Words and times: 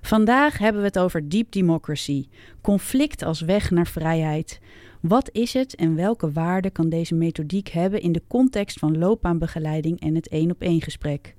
Vandaag 0.00 0.58
hebben 0.58 0.80
we 0.80 0.86
het 0.86 0.98
over 0.98 1.28
deep 1.28 1.52
democracy, 1.52 2.28
conflict 2.60 3.22
als 3.22 3.40
weg 3.40 3.70
naar 3.70 3.86
vrijheid. 3.86 4.60
Wat 5.00 5.28
is 5.32 5.52
het 5.52 5.74
en 5.74 5.94
welke 5.94 6.32
waarde 6.32 6.70
kan 6.70 6.88
deze 6.88 7.14
methodiek 7.14 7.68
hebben 7.68 8.00
in 8.00 8.12
de 8.12 8.22
context 8.28 8.78
van 8.78 8.98
loopbaanbegeleiding 8.98 10.00
en 10.00 10.14
het 10.14 10.28
één 10.28 10.50
op 10.50 10.60
één 10.60 10.82
gesprek? 10.82 11.34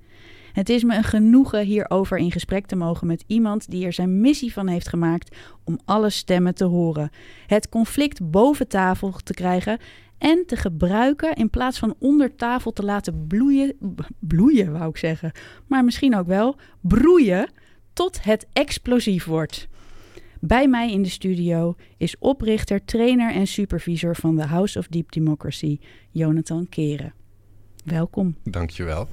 Het 0.52 0.68
is 0.68 0.84
me 0.84 0.96
een 0.96 1.04
genoegen 1.04 1.64
hierover 1.64 2.18
in 2.18 2.32
gesprek 2.32 2.66
te 2.66 2.76
mogen 2.76 3.06
met 3.06 3.24
iemand 3.26 3.70
die 3.70 3.84
er 3.84 3.92
zijn 3.92 4.20
missie 4.20 4.52
van 4.52 4.68
heeft 4.68 4.88
gemaakt 4.88 5.36
om 5.64 5.78
alle 5.84 6.10
stemmen 6.10 6.54
te 6.54 6.64
horen, 6.64 7.10
het 7.46 7.68
conflict 7.68 8.30
boven 8.30 8.68
tafel 8.68 9.12
te 9.24 9.34
krijgen 9.34 9.78
en 10.18 10.42
te 10.46 10.56
gebruiken 10.56 11.34
in 11.34 11.50
plaats 11.50 11.78
van 11.78 11.94
onder 11.98 12.34
tafel 12.36 12.72
te 12.72 12.84
laten 12.84 13.26
bloeien, 13.26 13.76
bloeien 14.18 14.72
wou 14.72 14.88
ik 14.88 14.96
zeggen, 14.96 15.32
maar 15.66 15.84
misschien 15.84 16.16
ook 16.16 16.26
wel 16.26 16.56
broeien 16.80 17.50
tot 17.92 18.24
het 18.24 18.46
explosief 18.52 19.24
wordt. 19.24 19.68
Bij 20.40 20.68
mij 20.68 20.92
in 20.92 21.02
de 21.02 21.08
studio 21.08 21.74
is 21.96 22.18
oprichter, 22.18 22.84
trainer 22.84 23.34
en 23.34 23.46
supervisor 23.46 24.16
van 24.16 24.36
de 24.36 24.46
House 24.46 24.78
of 24.78 24.86
Deep 24.86 25.12
Democracy, 25.12 25.78
Jonathan 26.10 26.68
Keren. 26.68 27.12
Welkom. 27.84 28.36
Dankjewel. 28.44 29.08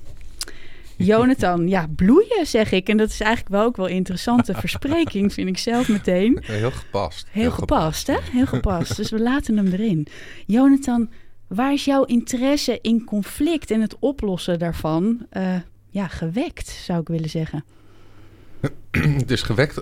Jonathan, 0.98 1.68
ja, 1.68 1.88
bloeien 1.96 2.46
zeg 2.46 2.72
ik. 2.72 2.90
En 2.90 2.98
dat 2.98 3.10
is 3.10 3.20
eigenlijk 3.20 3.56
wel 3.56 3.66
ook 3.66 3.78
wel 3.78 3.88
interessante 3.88 4.54
verspreking, 4.54 5.34
vind 5.34 5.48
ik 5.48 5.58
zelf 5.58 5.90
meteen. 5.90 6.40
Heel 6.42 6.72
gepast. 6.72 7.28
Heel, 7.32 7.52
gepast, 7.52 8.08
hè? 8.08 8.18
Heel 8.32 8.46
gepast. 8.46 8.96
dus 8.96 9.10
we 9.10 9.20
laten 9.20 9.58
hem 9.58 9.68
erin. 9.68 10.08
Jonathan, 10.46 11.10
waar 11.48 11.74
is 11.74 11.86
jouw 11.86 12.04
interesse 12.04 12.80
in 12.82 13.04
conflict 13.04 13.72
en 13.72 13.82
het 13.82 13.96
oplossen 14.00 14.60
daarvan 14.60 15.26
uh, 15.34 15.56
ja, 15.90 16.08
gewekt, 16.08 16.68
zou 16.68 17.02
ik 17.02 17.08
willen 17.08 17.30
zeggen? 17.30 17.64
Het 19.22 19.32
is 19.32 19.42
gewekt 19.42 19.82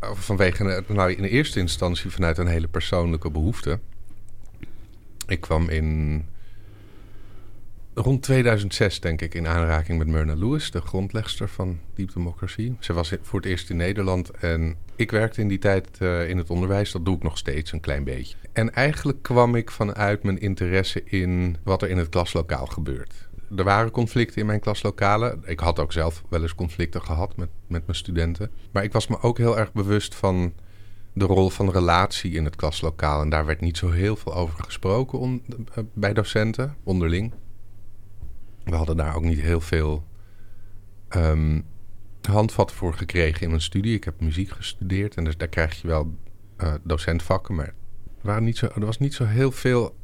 vanwege, 0.00 0.84
nou 0.88 1.12
in 1.12 1.24
eerste 1.24 1.60
instantie 1.60 2.10
vanuit 2.10 2.38
een 2.38 2.46
hele 2.46 2.68
persoonlijke 2.68 3.30
behoefte. 3.30 3.78
Ik 5.26 5.40
kwam 5.40 5.68
in 5.68 6.24
rond 7.94 8.22
2006, 8.22 9.00
denk 9.00 9.20
ik, 9.20 9.34
in 9.34 9.46
aanraking 9.46 9.98
met 9.98 10.06
Myrna 10.06 10.34
Lewis, 10.34 10.70
de 10.70 10.80
grondlegster 10.80 11.48
van 11.48 11.78
Deep 11.94 12.12
Democracy. 12.12 12.72
Ze 12.80 12.92
was 12.92 13.12
voor 13.22 13.40
het 13.40 13.48
eerst 13.48 13.70
in 13.70 13.76
Nederland 13.76 14.30
en 14.30 14.76
ik 14.96 15.10
werkte 15.10 15.40
in 15.40 15.48
die 15.48 15.58
tijd 15.58 15.88
uh, 16.02 16.28
in 16.28 16.36
het 16.36 16.50
onderwijs. 16.50 16.92
Dat 16.92 17.04
doe 17.04 17.16
ik 17.16 17.22
nog 17.22 17.38
steeds 17.38 17.72
een 17.72 17.80
klein 17.80 18.04
beetje. 18.04 18.36
En 18.52 18.74
eigenlijk 18.74 19.22
kwam 19.22 19.54
ik 19.54 19.70
vanuit 19.70 20.22
mijn 20.22 20.40
interesse 20.40 21.04
in 21.04 21.56
wat 21.62 21.82
er 21.82 21.88
in 21.88 21.98
het 21.98 22.08
klaslokaal 22.08 22.66
gebeurt. 22.66 23.25
Er 23.56 23.64
waren 23.64 23.90
conflicten 23.90 24.40
in 24.40 24.46
mijn 24.46 24.60
klaslokalen. 24.60 25.42
Ik 25.44 25.60
had 25.60 25.78
ook 25.78 25.92
zelf 25.92 26.22
wel 26.28 26.42
eens 26.42 26.54
conflicten 26.54 27.02
gehad 27.02 27.36
met, 27.36 27.48
met 27.66 27.86
mijn 27.86 27.98
studenten. 27.98 28.50
Maar 28.72 28.84
ik 28.84 28.92
was 28.92 29.06
me 29.06 29.20
ook 29.20 29.38
heel 29.38 29.58
erg 29.58 29.72
bewust 29.72 30.14
van 30.14 30.52
de 31.12 31.24
rol 31.24 31.50
van 31.50 31.70
relatie 31.70 32.32
in 32.32 32.44
het 32.44 32.56
klaslokaal. 32.56 33.20
En 33.20 33.28
daar 33.28 33.46
werd 33.46 33.60
niet 33.60 33.76
zo 33.76 33.90
heel 33.90 34.16
veel 34.16 34.34
over 34.34 34.64
gesproken 34.64 35.42
uh, 35.48 35.84
bij 35.94 36.12
docenten, 36.12 36.76
onderling 36.84 37.32
we 38.70 38.76
hadden 38.76 38.96
daar 38.96 39.16
ook 39.16 39.22
niet 39.22 39.40
heel 39.40 39.60
veel 39.60 40.04
um, 41.16 41.64
handvatten 42.28 42.76
voor 42.76 42.94
gekregen 42.94 43.42
in 43.42 43.48
mijn 43.48 43.60
studie. 43.60 43.94
Ik 43.94 44.04
heb 44.04 44.20
muziek 44.20 44.50
gestudeerd 44.50 45.14
en 45.14 45.24
dus 45.24 45.36
daar 45.36 45.48
krijg 45.48 45.80
je 45.80 45.88
wel 45.88 46.14
uh, 46.58 46.74
docentvakken, 46.82 47.54
maar 47.54 47.74
waren 48.20 48.44
niet 48.44 48.56
zo, 48.56 48.66
er 48.66 48.86
was 48.86 48.98
niet 48.98 49.14
zo 49.14 49.24
heel 49.24 49.52
veel. 49.52 49.96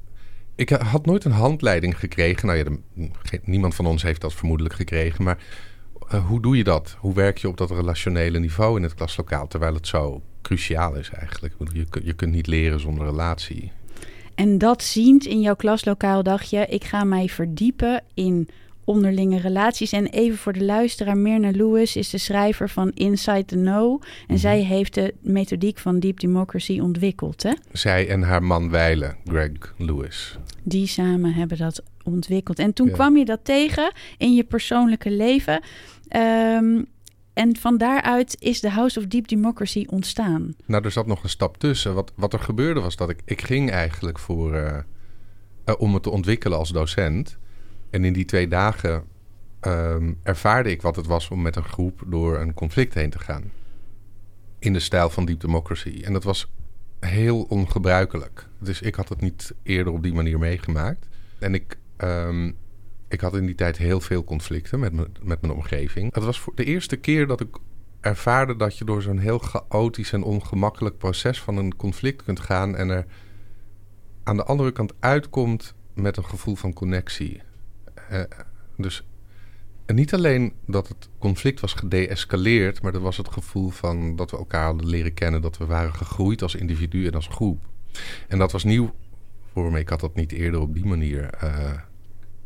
Ik 0.54 0.68
had 0.68 1.06
nooit 1.06 1.24
een 1.24 1.32
handleiding 1.32 1.98
gekregen. 1.98 2.46
Nou 2.46 2.58
ja, 2.58 3.38
niemand 3.44 3.74
van 3.74 3.86
ons 3.86 4.02
heeft 4.02 4.20
dat 4.20 4.34
vermoedelijk 4.34 4.74
gekregen, 4.74 5.24
maar 5.24 5.38
uh, 6.12 6.26
hoe 6.26 6.40
doe 6.40 6.56
je 6.56 6.64
dat? 6.64 6.96
Hoe 6.98 7.14
werk 7.14 7.38
je 7.38 7.48
op 7.48 7.56
dat 7.56 7.70
relationele 7.70 8.38
niveau 8.38 8.76
in 8.76 8.82
het 8.82 8.94
klaslokaal, 8.94 9.48
terwijl 9.48 9.74
het 9.74 9.86
zo 9.86 10.22
cruciaal 10.42 10.94
is 10.94 11.10
eigenlijk? 11.10 11.54
Je, 11.72 11.86
je 12.02 12.12
kunt 12.12 12.32
niet 12.32 12.46
leren 12.46 12.80
zonder 12.80 13.06
relatie. 13.06 13.72
En 14.34 14.58
dat 14.58 14.82
ziend 14.82 15.24
in 15.26 15.40
jouw 15.40 15.54
klaslokaal 15.54 16.22
dacht 16.22 16.50
je, 16.50 16.66
ik 16.66 16.84
ga 16.84 17.04
mij 17.04 17.28
verdiepen 17.28 18.02
in 18.14 18.48
onderlinge 18.84 19.38
relaties. 19.38 19.92
En 19.92 20.06
even 20.06 20.38
voor 20.38 20.52
de 20.52 20.64
luisteraar, 20.64 21.16
Mirna 21.16 21.50
Lewis 21.50 21.96
is 21.96 22.10
de 22.10 22.18
schrijver 22.18 22.68
van 22.68 22.90
Inside 22.94 23.44
the 23.44 23.54
Know. 23.54 24.02
En 24.02 24.08
mhm. 24.26 24.36
zij 24.36 24.60
heeft 24.60 24.94
de 24.94 25.14
methodiek 25.20 25.78
van 25.78 25.98
Deep 25.98 26.20
Democracy 26.20 26.80
ontwikkeld, 26.80 27.42
hè? 27.42 27.52
Zij 27.72 28.08
en 28.08 28.22
haar 28.22 28.42
man 28.42 28.70
Weile, 28.70 29.14
Greg 29.24 29.74
Lewis. 29.76 30.38
Die 30.62 30.86
samen 30.86 31.34
hebben 31.34 31.58
dat 31.58 31.82
ontwikkeld. 32.04 32.58
En 32.58 32.72
toen 32.72 32.90
kwam 32.90 33.16
je 33.16 33.24
dat 33.24 33.40
tegen 33.42 33.92
in 34.18 34.34
je 34.34 34.44
persoonlijke 34.44 35.10
leven. 35.10 35.62
Um, 36.16 36.86
en 37.32 37.56
van 37.56 37.78
daaruit 37.78 38.36
is 38.38 38.60
de 38.60 38.70
House 38.70 38.98
of 38.98 39.06
Deep 39.06 39.28
Democracy 39.28 39.86
ontstaan. 39.88 40.54
Nou, 40.66 40.84
er 40.84 40.90
zat 40.90 41.06
nog 41.06 41.22
een 41.22 41.28
stap 41.28 41.56
tussen. 41.56 41.94
Wat, 41.94 42.12
wat 42.16 42.32
er 42.32 42.38
gebeurde 42.38 42.80
was 42.80 42.96
dat 42.96 43.10
ik, 43.10 43.20
ik 43.24 43.42
ging 43.42 43.70
eigenlijk 43.70 44.18
voor, 44.18 44.54
uh, 44.54 44.78
uh, 45.66 45.74
om 45.78 45.94
het 45.94 46.02
te 46.02 46.10
ontwikkelen 46.10 46.58
als 46.58 46.70
docent. 46.70 47.38
En 47.92 48.04
in 48.04 48.12
die 48.12 48.24
twee 48.24 48.48
dagen 48.48 49.04
um, 49.60 50.18
ervaarde 50.22 50.70
ik 50.70 50.82
wat 50.82 50.96
het 50.96 51.06
was 51.06 51.28
om 51.28 51.42
met 51.42 51.56
een 51.56 51.64
groep 51.64 52.02
door 52.06 52.40
een 52.40 52.54
conflict 52.54 52.94
heen 52.94 53.10
te 53.10 53.18
gaan. 53.18 53.50
In 54.58 54.72
de 54.72 54.80
stijl 54.80 55.10
van 55.10 55.24
Deep 55.24 55.40
Democracy. 55.40 56.00
En 56.04 56.12
dat 56.12 56.24
was 56.24 56.52
heel 57.00 57.42
ongebruikelijk. 57.42 58.48
Dus 58.58 58.80
ik 58.80 58.94
had 58.94 59.08
het 59.08 59.20
niet 59.20 59.54
eerder 59.62 59.92
op 59.92 60.02
die 60.02 60.14
manier 60.14 60.38
meegemaakt. 60.38 61.08
En 61.38 61.54
ik 61.54 61.76
um, 61.98 62.56
ik 63.12 63.20
had 63.20 63.36
in 63.36 63.46
die 63.46 63.54
tijd 63.54 63.78
heel 63.78 64.00
veel 64.00 64.24
conflicten 64.24 64.80
met, 64.80 64.92
me, 64.92 65.08
met 65.22 65.40
mijn 65.40 65.52
omgeving. 65.52 66.14
Het 66.14 66.24
was 66.24 66.40
voor 66.40 66.54
de 66.54 66.64
eerste 66.64 66.96
keer 66.96 67.26
dat 67.26 67.40
ik 67.40 67.56
ervaarde 68.00 68.56
dat 68.56 68.78
je 68.78 68.84
door 68.84 69.02
zo'n 69.02 69.18
heel 69.18 69.38
chaotisch 69.38 70.12
en 70.12 70.22
ongemakkelijk 70.22 70.98
proces 70.98 71.40
van 71.40 71.56
een 71.56 71.76
conflict 71.76 72.24
kunt 72.24 72.40
gaan 72.40 72.76
en 72.76 72.88
er 72.88 73.06
aan 74.22 74.36
de 74.36 74.44
andere 74.44 74.72
kant 74.72 74.92
uitkomt 75.00 75.74
met 75.94 76.16
een 76.16 76.24
gevoel 76.24 76.54
van 76.54 76.72
connectie. 76.72 77.42
Uh, 78.12 78.22
dus 78.76 79.04
niet 79.86 80.14
alleen 80.14 80.52
dat 80.66 80.88
het 80.88 81.08
conflict 81.18 81.60
was 81.60 81.72
gedeescaleerd, 81.72 82.82
maar 82.82 82.92
dat 82.92 83.02
was 83.02 83.16
het 83.16 83.28
gevoel 83.28 83.70
van 83.70 84.16
dat 84.16 84.30
we 84.30 84.36
elkaar 84.36 84.64
hadden 84.64 84.86
leren 84.86 85.14
kennen, 85.14 85.42
dat 85.42 85.58
we 85.58 85.66
waren 85.66 85.94
gegroeid 85.94 86.42
als 86.42 86.54
individu 86.54 87.06
en 87.06 87.14
als 87.14 87.26
groep. 87.26 87.60
En 88.28 88.38
dat 88.38 88.52
was 88.52 88.64
nieuw 88.64 88.94
voor 89.52 89.70
me. 89.72 89.78
Ik 89.78 89.88
had 89.88 90.00
dat 90.00 90.14
niet 90.14 90.32
eerder 90.32 90.60
op 90.60 90.74
die 90.74 90.84
manier 90.84 91.30
uh, 91.44 91.72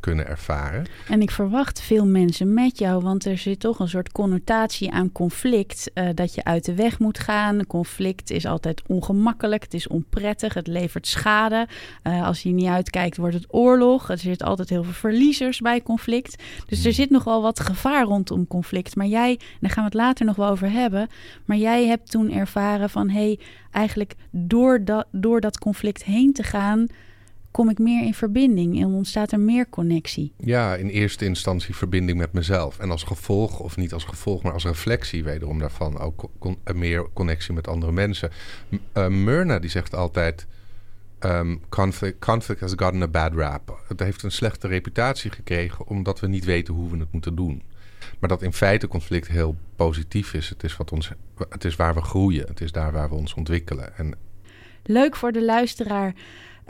kunnen 0.06 0.26
ervaren. 0.26 0.86
En 1.08 1.22
ik 1.22 1.30
verwacht 1.30 1.80
veel 1.80 2.06
mensen 2.06 2.54
met 2.54 2.78
jou, 2.78 3.02
want 3.02 3.24
er 3.24 3.38
zit 3.38 3.60
toch 3.60 3.78
een 3.78 3.88
soort 3.88 4.12
connotatie 4.12 4.90
aan 4.92 5.12
conflict. 5.12 5.90
Uh, 5.94 6.08
dat 6.14 6.34
je 6.34 6.44
uit 6.44 6.64
de 6.64 6.74
weg 6.74 6.98
moet 6.98 7.18
gaan. 7.18 7.66
Conflict 7.66 8.30
is 8.30 8.46
altijd 8.46 8.82
ongemakkelijk, 8.86 9.62
het 9.62 9.74
is 9.74 9.88
onprettig, 9.88 10.54
het 10.54 10.66
levert 10.66 11.06
schade. 11.06 11.68
Uh, 12.02 12.26
als 12.26 12.42
je 12.42 12.50
niet 12.50 12.68
uitkijkt, 12.68 13.16
wordt 13.16 13.34
het 13.34 13.54
oorlog. 13.54 14.10
Er 14.10 14.18
zit 14.18 14.42
altijd 14.42 14.68
heel 14.68 14.84
veel 14.84 14.92
verliezers 14.92 15.60
bij 15.60 15.82
conflict. 15.82 16.42
Dus 16.66 16.78
er 16.78 16.84
hmm. 16.84 16.92
zit 16.92 17.10
nog 17.10 17.24
wel 17.24 17.42
wat 17.42 17.60
gevaar 17.60 18.04
rondom 18.04 18.46
conflict. 18.46 18.96
Maar 18.96 19.06
jij, 19.06 19.38
daar 19.60 19.70
gaan 19.70 19.84
we 19.84 19.90
het 19.90 19.94
later 19.94 20.26
nog 20.26 20.36
wel 20.36 20.48
over 20.48 20.70
hebben. 20.70 21.08
Maar 21.44 21.56
jij 21.56 21.86
hebt 21.86 22.10
toen 22.10 22.32
ervaren 22.32 22.90
van 22.90 23.08
hé, 23.08 23.14
hey, 23.14 23.38
eigenlijk 23.70 24.14
door 24.30 24.84
dat, 24.84 25.06
door 25.10 25.40
dat 25.40 25.58
conflict 25.58 26.04
heen 26.04 26.32
te 26.32 26.42
gaan 26.42 26.86
kom 27.56 27.70
ik 27.70 27.78
meer 27.78 28.04
in 28.04 28.14
verbinding 28.14 28.80
en 28.80 28.86
ontstaat 28.86 29.32
er 29.32 29.40
meer 29.40 29.68
connectie. 29.68 30.32
Ja, 30.36 30.74
in 30.74 30.88
eerste 30.88 31.24
instantie 31.24 31.74
verbinding 31.74 32.18
met 32.18 32.32
mezelf. 32.32 32.78
En 32.78 32.90
als 32.90 33.02
gevolg, 33.02 33.60
of 33.60 33.76
niet 33.76 33.92
als 33.92 34.04
gevolg, 34.04 34.42
maar 34.42 34.52
als 34.52 34.64
reflectie 34.64 35.24
wederom 35.24 35.58
daarvan 35.58 35.98
ook 35.98 36.30
meer 36.74 37.06
connectie 37.12 37.54
met 37.54 37.68
andere 37.68 37.92
mensen. 37.92 38.30
Uh, 38.70 39.06
Myrna 39.06 39.58
die 39.58 39.70
zegt 39.70 39.94
altijd. 39.94 40.46
Um, 41.20 41.60
conflict, 41.68 42.24
conflict 42.24 42.60
has 42.60 42.72
gotten 42.76 43.02
a 43.02 43.08
bad 43.08 43.32
rap. 43.34 43.84
Het 43.88 44.00
heeft 44.00 44.22
een 44.22 44.30
slechte 44.30 44.68
reputatie 44.68 45.30
gekregen 45.30 45.86
omdat 45.86 46.20
we 46.20 46.26
niet 46.26 46.44
weten 46.44 46.74
hoe 46.74 46.90
we 46.90 46.98
het 46.98 47.12
moeten 47.12 47.34
doen. 47.34 47.62
Maar 48.18 48.28
dat 48.28 48.42
in 48.42 48.52
feite 48.52 48.88
conflict 48.88 49.28
heel 49.28 49.56
positief 49.76 50.34
is. 50.34 50.48
Het 50.48 50.64
is, 50.64 50.76
wat 50.76 50.92
ons, 50.92 51.10
het 51.48 51.64
is 51.64 51.76
waar 51.76 51.94
we 51.94 52.02
groeien. 52.02 52.46
Het 52.46 52.60
is 52.60 52.72
daar 52.72 52.92
waar 52.92 53.08
we 53.08 53.14
ons 53.14 53.34
ontwikkelen. 53.34 53.96
En... 53.96 54.14
Leuk 54.82 55.16
voor 55.16 55.32
de 55.32 55.44
luisteraar. 55.44 56.14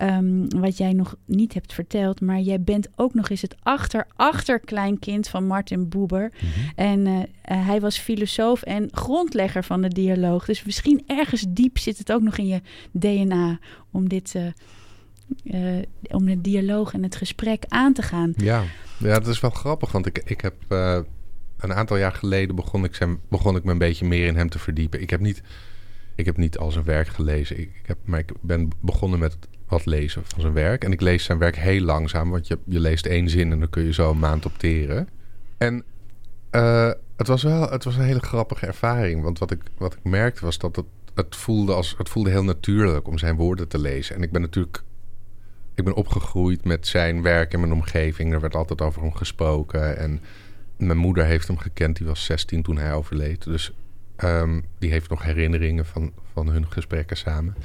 Um, 0.02 0.48
wat 0.48 0.76
jij 0.76 0.92
nog 0.92 1.16
niet 1.24 1.54
hebt 1.54 1.72
verteld. 1.72 2.20
Maar 2.20 2.40
jij 2.40 2.60
bent 2.60 2.88
ook 2.96 3.14
nog 3.14 3.28
eens 3.28 3.42
het 3.42 3.56
achter-achterkleinkind 3.62 5.28
van 5.28 5.46
Martin 5.46 5.88
Buber. 5.88 6.32
Mm 6.40 6.48
-hmm. 6.48 6.72
En 6.74 7.06
uh, 7.06 7.22
hij 7.66 7.80
was 7.80 7.98
filosoof 7.98 8.62
en 8.62 8.88
grondlegger 8.90 9.64
van 9.64 9.82
de 9.82 9.88
dialoog. 9.88 10.44
Dus 10.44 10.64
misschien 10.64 11.02
ergens 11.06 11.44
diep 11.48 11.78
zit 11.78 11.98
het 11.98 12.12
ook 12.12 12.22
nog 12.22 12.36
in 12.36 12.46
je 12.46 12.60
DNA 12.92 13.58
om 13.90 14.08
dit 14.08 14.34
uh, 14.34 14.46
uh, 15.44 15.82
om 16.08 16.24
de 16.24 16.40
dialoog 16.40 16.92
en 16.92 17.02
het 17.02 17.16
gesprek 17.16 17.64
aan 17.68 17.92
te 17.92 18.02
gaan. 18.02 18.32
Ja, 18.36 18.64
ja 18.98 19.18
dat 19.18 19.26
is 19.26 19.40
wel 19.40 19.50
grappig, 19.50 19.92
want 19.92 20.06
ik, 20.06 20.22
ik 20.24 20.40
heb 20.40 20.54
uh, 20.68 20.98
een 21.58 21.72
aantal 21.72 21.96
jaar 21.96 22.12
geleden 22.12 22.56
begon 22.56 22.84
ik, 22.84 22.94
zijn, 22.94 23.18
begon 23.28 23.56
ik 23.56 23.64
me 23.64 23.70
een 23.70 23.78
beetje 23.78 24.06
meer 24.06 24.26
in 24.26 24.36
hem 24.36 24.48
te 24.48 24.58
verdiepen. 24.58 25.00
Ik 25.00 25.10
heb 25.10 25.20
niet, 25.20 25.42
ik 26.14 26.24
heb 26.24 26.36
niet 26.36 26.58
al 26.58 26.70
zijn 26.70 26.84
werk 26.84 27.08
gelezen, 27.08 27.58
ik, 27.58 27.70
ik 27.82 27.86
heb, 27.86 27.98
maar 28.04 28.18
ik 28.18 28.32
ben 28.40 28.70
begonnen 28.80 29.18
met 29.18 29.38
wat 29.68 29.86
lezen 29.86 30.22
van 30.24 30.40
zijn 30.40 30.52
werk. 30.52 30.84
En 30.84 30.92
ik 30.92 31.00
lees 31.00 31.24
zijn 31.24 31.38
werk 31.38 31.56
heel 31.56 31.80
langzaam, 31.80 32.30
want 32.30 32.46
je, 32.46 32.58
je 32.64 32.80
leest 32.80 33.06
één 33.06 33.28
zin 33.28 33.52
en 33.52 33.58
dan 33.58 33.70
kun 33.70 33.84
je 33.84 33.92
zo 33.92 34.10
een 34.10 34.18
maand 34.18 34.46
opteren. 34.46 35.08
En 35.58 35.84
uh, 36.50 36.90
het 37.16 37.26
was 37.26 37.42
wel 37.42 37.70
het 37.70 37.84
was 37.84 37.96
een 37.96 38.04
hele 38.04 38.20
grappige 38.20 38.66
ervaring. 38.66 39.22
Want 39.22 39.38
wat 39.38 39.50
ik, 39.50 39.60
wat 39.78 39.94
ik 39.94 40.04
merkte 40.04 40.44
was 40.44 40.58
dat 40.58 40.76
het, 40.76 40.86
het, 41.14 41.36
voelde 41.36 41.72
als, 41.72 41.94
het 41.98 42.08
voelde 42.08 42.30
heel 42.30 42.44
natuurlijk 42.44 43.08
om 43.08 43.18
zijn 43.18 43.36
woorden 43.36 43.68
te 43.68 43.78
lezen. 43.78 44.16
En 44.16 44.22
ik 44.22 44.32
ben 44.32 44.40
natuurlijk 44.40 44.82
ik 45.74 45.84
ben 45.84 45.94
opgegroeid 45.94 46.64
met 46.64 46.86
zijn 46.86 47.22
werk 47.22 47.52
in 47.52 47.60
mijn 47.60 47.72
omgeving. 47.72 48.32
Er 48.32 48.40
werd 48.40 48.54
altijd 48.54 48.80
over 48.80 49.02
hem 49.02 49.14
gesproken. 49.14 49.96
En 49.96 50.20
mijn 50.76 50.98
moeder 50.98 51.24
heeft 51.24 51.46
hem 51.46 51.58
gekend. 51.58 51.96
Die 51.96 52.06
was 52.06 52.24
16 52.24 52.62
toen 52.62 52.76
hij 52.76 52.92
overleed. 52.92 53.44
Dus 53.44 53.72
um, 54.24 54.64
die 54.78 54.90
heeft 54.90 55.10
nog 55.10 55.22
herinneringen 55.22 55.86
van, 55.86 56.12
van 56.32 56.48
hun 56.48 56.72
gesprekken 56.72 57.16
samen. 57.16 57.56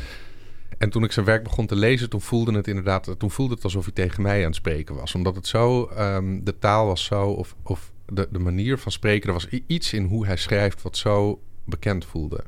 En 0.81 0.89
toen 0.89 1.04
ik 1.04 1.12
zijn 1.12 1.25
werk 1.25 1.44
begon 1.44 1.66
te 1.66 1.75
lezen, 1.75 2.10
toen 2.10 2.22
voelde 2.22 2.54
het 2.54 2.68
inderdaad, 2.68 3.16
toen 3.18 3.31
voelde 3.31 3.54
het 3.54 3.63
alsof 3.63 3.83
hij 3.83 3.94
tegen 3.94 4.22
mij 4.22 4.39
aan 4.39 4.45
het 4.45 4.56
spreken 4.56 4.95
was. 4.95 5.16
Omdat 5.16 5.36
het 5.36 5.48
zo, 5.48 5.92
um, 5.98 6.44
de 6.44 6.57
taal 6.57 6.86
was 6.86 7.04
zo, 7.04 7.30
of, 7.30 7.56
of 7.63 7.92
de, 8.06 8.28
de 8.31 8.39
manier 8.39 8.78
van 8.78 8.92
spreken, 8.92 9.28
er 9.28 9.33
was 9.33 9.48
iets 9.68 9.94
in 9.94 10.06
hoe 10.06 10.25
hij 10.25 10.38
schrijft 10.38 10.81
wat 10.81 10.98
zo 10.98 11.42
bekend 11.66 12.06
voelde. 12.06 12.44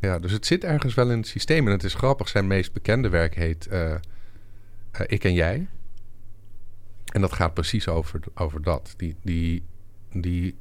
Ja, 0.00 0.18
dus 0.18 0.32
het 0.32 0.46
zit 0.46 0.64
ergens 0.64 0.94
wel 0.94 1.10
in 1.10 1.16
het 1.18 1.26
systeem. 1.26 1.66
En 1.66 1.72
het 1.72 1.84
is 1.84 1.94
grappig, 1.94 2.28
zijn 2.28 2.46
meest 2.46 2.72
bekende 2.72 3.08
werk 3.08 3.34
heet 3.34 3.68
uh, 3.72 3.90
uh, 3.90 3.96
Ik 5.06 5.24
en 5.24 5.34
Jij. 5.34 5.68
En 7.12 7.20
dat 7.20 7.32
gaat 7.32 7.54
precies 7.54 7.88
over, 7.88 8.20
over 8.34 8.62
dat. 8.62 8.94
Die, 8.96 9.16
die, 9.22 9.62
die, 10.12 10.56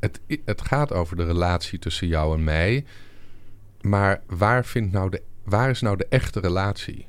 het, 0.00 0.20
het 0.44 0.62
gaat 0.62 0.92
over 0.92 1.16
de 1.16 1.24
relatie 1.24 1.78
tussen 1.78 2.08
jou 2.08 2.36
en 2.36 2.44
mij. 2.44 2.84
Maar 3.80 4.22
waar, 4.26 4.64
vindt 4.64 4.92
nou 4.92 5.10
de, 5.10 5.22
waar 5.46 5.70
is 5.70 5.80
nou 5.80 5.96
de 5.96 6.06
echte 6.08 6.40
relatie? 6.40 7.06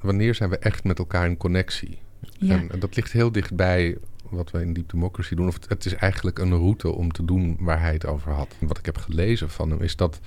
Wanneer 0.00 0.34
zijn 0.34 0.50
we 0.50 0.58
echt 0.58 0.84
met 0.84 0.98
elkaar 0.98 1.26
in 1.26 1.36
connectie? 1.36 1.98
Ja. 2.38 2.54
En, 2.54 2.70
en, 2.70 2.80
dat 2.80 2.96
ligt 2.96 3.12
heel 3.12 3.32
dichtbij 3.32 3.96
wat 4.30 4.50
we 4.50 4.60
in 4.60 4.72
Deep 4.72 4.90
Democracy 4.90 5.34
doen. 5.34 5.48
Of 5.48 5.54
het, 5.54 5.68
het, 5.68 5.84
is 5.84 5.94
eigenlijk 5.94 6.38
een 6.38 6.54
route 6.56 6.88
om 6.88 7.12
te 7.12 7.24
doen 7.24 7.56
waar 7.60 7.80
hij 7.80 7.92
het 7.92 8.06
over 8.06 8.32
had. 8.32 8.54
Wat 8.60 8.78
ik 8.78 8.86
heb 8.86 8.96
gelezen 8.98 9.50
van 9.50 9.70
hem 9.70 9.80
is 9.80 9.96
dat, 9.96 10.20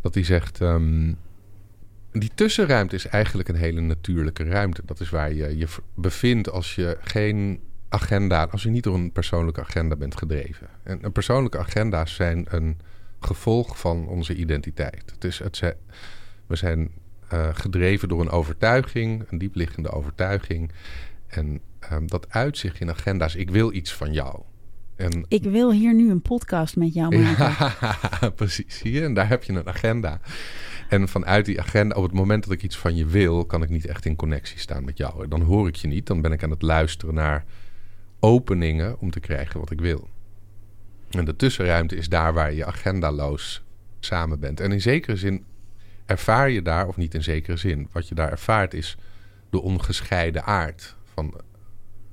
dat 0.00 0.14
hij 0.14 0.24
zegt... 0.24 0.60
Um, 0.60 1.16
die 2.12 2.30
tussenruimte 2.34 2.94
is 2.94 3.06
eigenlijk 3.06 3.48
een 3.48 3.54
hele 3.54 3.80
natuurlijke 3.80 4.44
ruimte. 4.44 4.82
Dat 4.84 5.00
is 5.00 5.10
waar 5.10 5.32
je 5.32 5.56
je 5.56 5.66
bevindt 5.94 6.50
als 6.50 6.74
je 6.74 6.98
geen 7.00 7.60
agenda... 7.88 8.44
als 8.50 8.62
je 8.62 8.70
niet 8.70 8.84
door 8.84 8.94
een 8.94 9.12
persoonlijke 9.12 9.60
agenda 9.60 9.96
bent 9.96 10.18
gedreven. 10.18 10.68
En 10.82 10.98
een 11.04 11.12
persoonlijke 11.12 11.58
agenda's 11.58 12.14
zijn 12.14 12.46
een 12.48 12.78
gevolg 13.20 13.78
van 13.78 14.06
onze 14.08 14.34
identiteit. 14.34 15.10
Het 15.14 15.24
is, 15.24 15.38
het 15.38 15.56
zijn, 15.56 15.74
we 16.46 16.56
zijn 16.56 16.90
uh, 17.32 17.48
gedreven 17.52 18.08
door 18.08 18.20
een 18.20 18.30
overtuiging, 18.30 19.24
een 19.30 19.38
diepliggende 19.38 19.90
overtuiging... 19.90 20.70
En 21.36 21.60
um, 21.92 22.06
dat 22.06 22.26
uitzicht 22.30 22.80
in 22.80 22.90
agenda's. 22.90 23.34
Ik 23.34 23.50
wil 23.50 23.72
iets 23.72 23.92
van 23.92 24.12
jou. 24.12 24.42
En, 24.96 25.24
ik 25.28 25.42
wil 25.42 25.72
hier 25.72 25.94
nu 25.94 26.10
een 26.10 26.22
podcast 26.22 26.76
met 26.76 26.94
jou 26.94 27.18
maken. 27.18 27.44
Ja, 27.80 28.30
precies. 28.36 28.78
Zie 28.78 28.92
je? 28.92 29.02
En 29.02 29.14
daar 29.14 29.28
heb 29.28 29.44
je 29.44 29.52
een 29.52 29.68
agenda. 29.68 30.20
En 30.88 31.08
vanuit 31.08 31.44
die 31.44 31.60
agenda, 31.60 31.96
op 31.96 32.02
het 32.02 32.12
moment 32.12 32.44
dat 32.44 32.52
ik 32.52 32.62
iets 32.62 32.76
van 32.78 32.96
je 32.96 33.06
wil, 33.06 33.44
kan 33.44 33.62
ik 33.62 33.68
niet 33.68 33.86
echt 33.86 34.04
in 34.04 34.16
connectie 34.16 34.58
staan 34.58 34.84
met 34.84 34.98
jou. 34.98 35.28
Dan 35.28 35.40
hoor 35.40 35.68
ik 35.68 35.76
je 35.76 35.88
niet. 35.88 36.06
Dan 36.06 36.20
ben 36.20 36.32
ik 36.32 36.42
aan 36.42 36.50
het 36.50 36.62
luisteren 36.62 37.14
naar 37.14 37.44
openingen 38.20 38.98
om 38.98 39.10
te 39.10 39.20
krijgen 39.20 39.60
wat 39.60 39.70
ik 39.70 39.80
wil. 39.80 40.08
En 41.10 41.24
de 41.24 41.36
tussenruimte 41.36 41.96
is 41.96 42.08
daar 42.08 42.32
waar 42.34 42.52
je 42.52 42.64
agendaloos 42.64 43.64
samen 44.00 44.40
bent. 44.40 44.60
En 44.60 44.72
in 44.72 44.80
zekere 44.80 45.16
zin 45.16 45.44
ervaar 46.06 46.50
je 46.50 46.62
daar, 46.62 46.88
of 46.88 46.96
niet 46.96 47.14
in 47.14 47.22
zekere 47.22 47.56
zin, 47.56 47.88
wat 47.92 48.08
je 48.08 48.14
daar 48.14 48.30
ervaart 48.30 48.74
is 48.74 48.96
de 49.50 49.60
ongescheiden 49.60 50.44
aard 50.44 50.96
van 51.04 51.34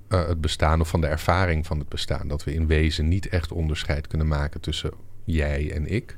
uh, 0.10 0.28
het 0.28 0.42
bestaan 0.42 0.82
of 0.82 0.90
van 0.90 1.02
de 1.02 1.08
ervaring 1.08 1.66
van 1.66 1.80
het 1.80 1.90
bestaan. 1.90 2.28
Dat 2.28 2.44
we 2.44 2.54
in 2.54 2.68
wezen 2.68 3.08
niet 3.08 3.28
echt 3.28 3.52
onderscheid 3.52 4.08
kunnen 4.08 4.28
maken 4.28 4.62
tussen 4.62 4.92
jij 5.24 5.72
en 5.72 5.88
ik. 5.88 6.18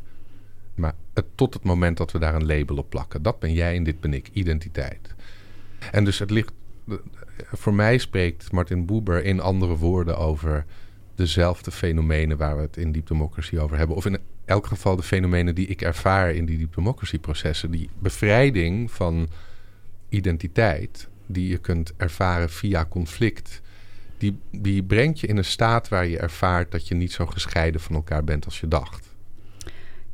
Maar 0.75 0.93
tot 1.35 1.53
het 1.53 1.63
moment 1.63 1.97
dat 1.97 2.11
we 2.11 2.19
daar 2.19 2.35
een 2.35 2.45
label 2.45 2.77
op 2.77 2.89
plakken. 2.89 3.21
Dat 3.21 3.39
ben 3.39 3.53
jij 3.53 3.75
en 3.75 3.83
dit 3.83 3.99
ben 3.99 4.13
ik. 4.13 4.29
Identiteit. 4.33 5.15
En 5.91 6.05
dus 6.05 6.19
het 6.19 6.29
ligt. 6.29 6.51
Voor 7.51 7.73
mij 7.73 7.97
spreekt 7.97 8.51
Martin 8.51 8.85
Buber 8.85 9.23
in 9.23 9.39
andere 9.39 9.75
woorden 9.75 10.17
over 10.17 10.65
dezelfde 11.15 11.71
fenomenen 11.71 12.37
waar 12.37 12.55
we 12.55 12.61
het 12.61 12.77
in 12.77 12.91
Deep 12.91 13.07
Democracy 13.07 13.57
over 13.57 13.77
hebben. 13.77 13.95
Of 13.95 14.05
in 14.05 14.17
elk 14.45 14.65
geval 14.65 14.95
de 14.95 15.03
fenomenen 15.03 15.55
die 15.55 15.67
ik 15.67 15.81
ervaar 15.81 16.31
in 16.31 16.45
die 16.45 16.57
Deep 16.57 16.75
Democracy 16.75 17.19
processen. 17.19 17.71
Die 17.71 17.89
bevrijding 17.99 18.91
van 18.91 19.27
identiteit 20.09 21.09
die 21.25 21.47
je 21.47 21.57
kunt 21.57 21.93
ervaren 21.97 22.49
via 22.49 22.85
conflict, 22.85 23.61
die, 24.17 24.37
die 24.51 24.83
brengt 24.83 25.19
je 25.19 25.27
in 25.27 25.37
een 25.37 25.45
staat 25.45 25.87
waar 25.87 26.05
je 26.05 26.17
ervaart 26.17 26.71
dat 26.71 26.87
je 26.87 26.95
niet 26.95 27.11
zo 27.11 27.25
gescheiden 27.25 27.81
van 27.81 27.95
elkaar 27.95 28.23
bent 28.23 28.45
als 28.45 28.59
je 28.59 28.67
dacht. 28.67 29.15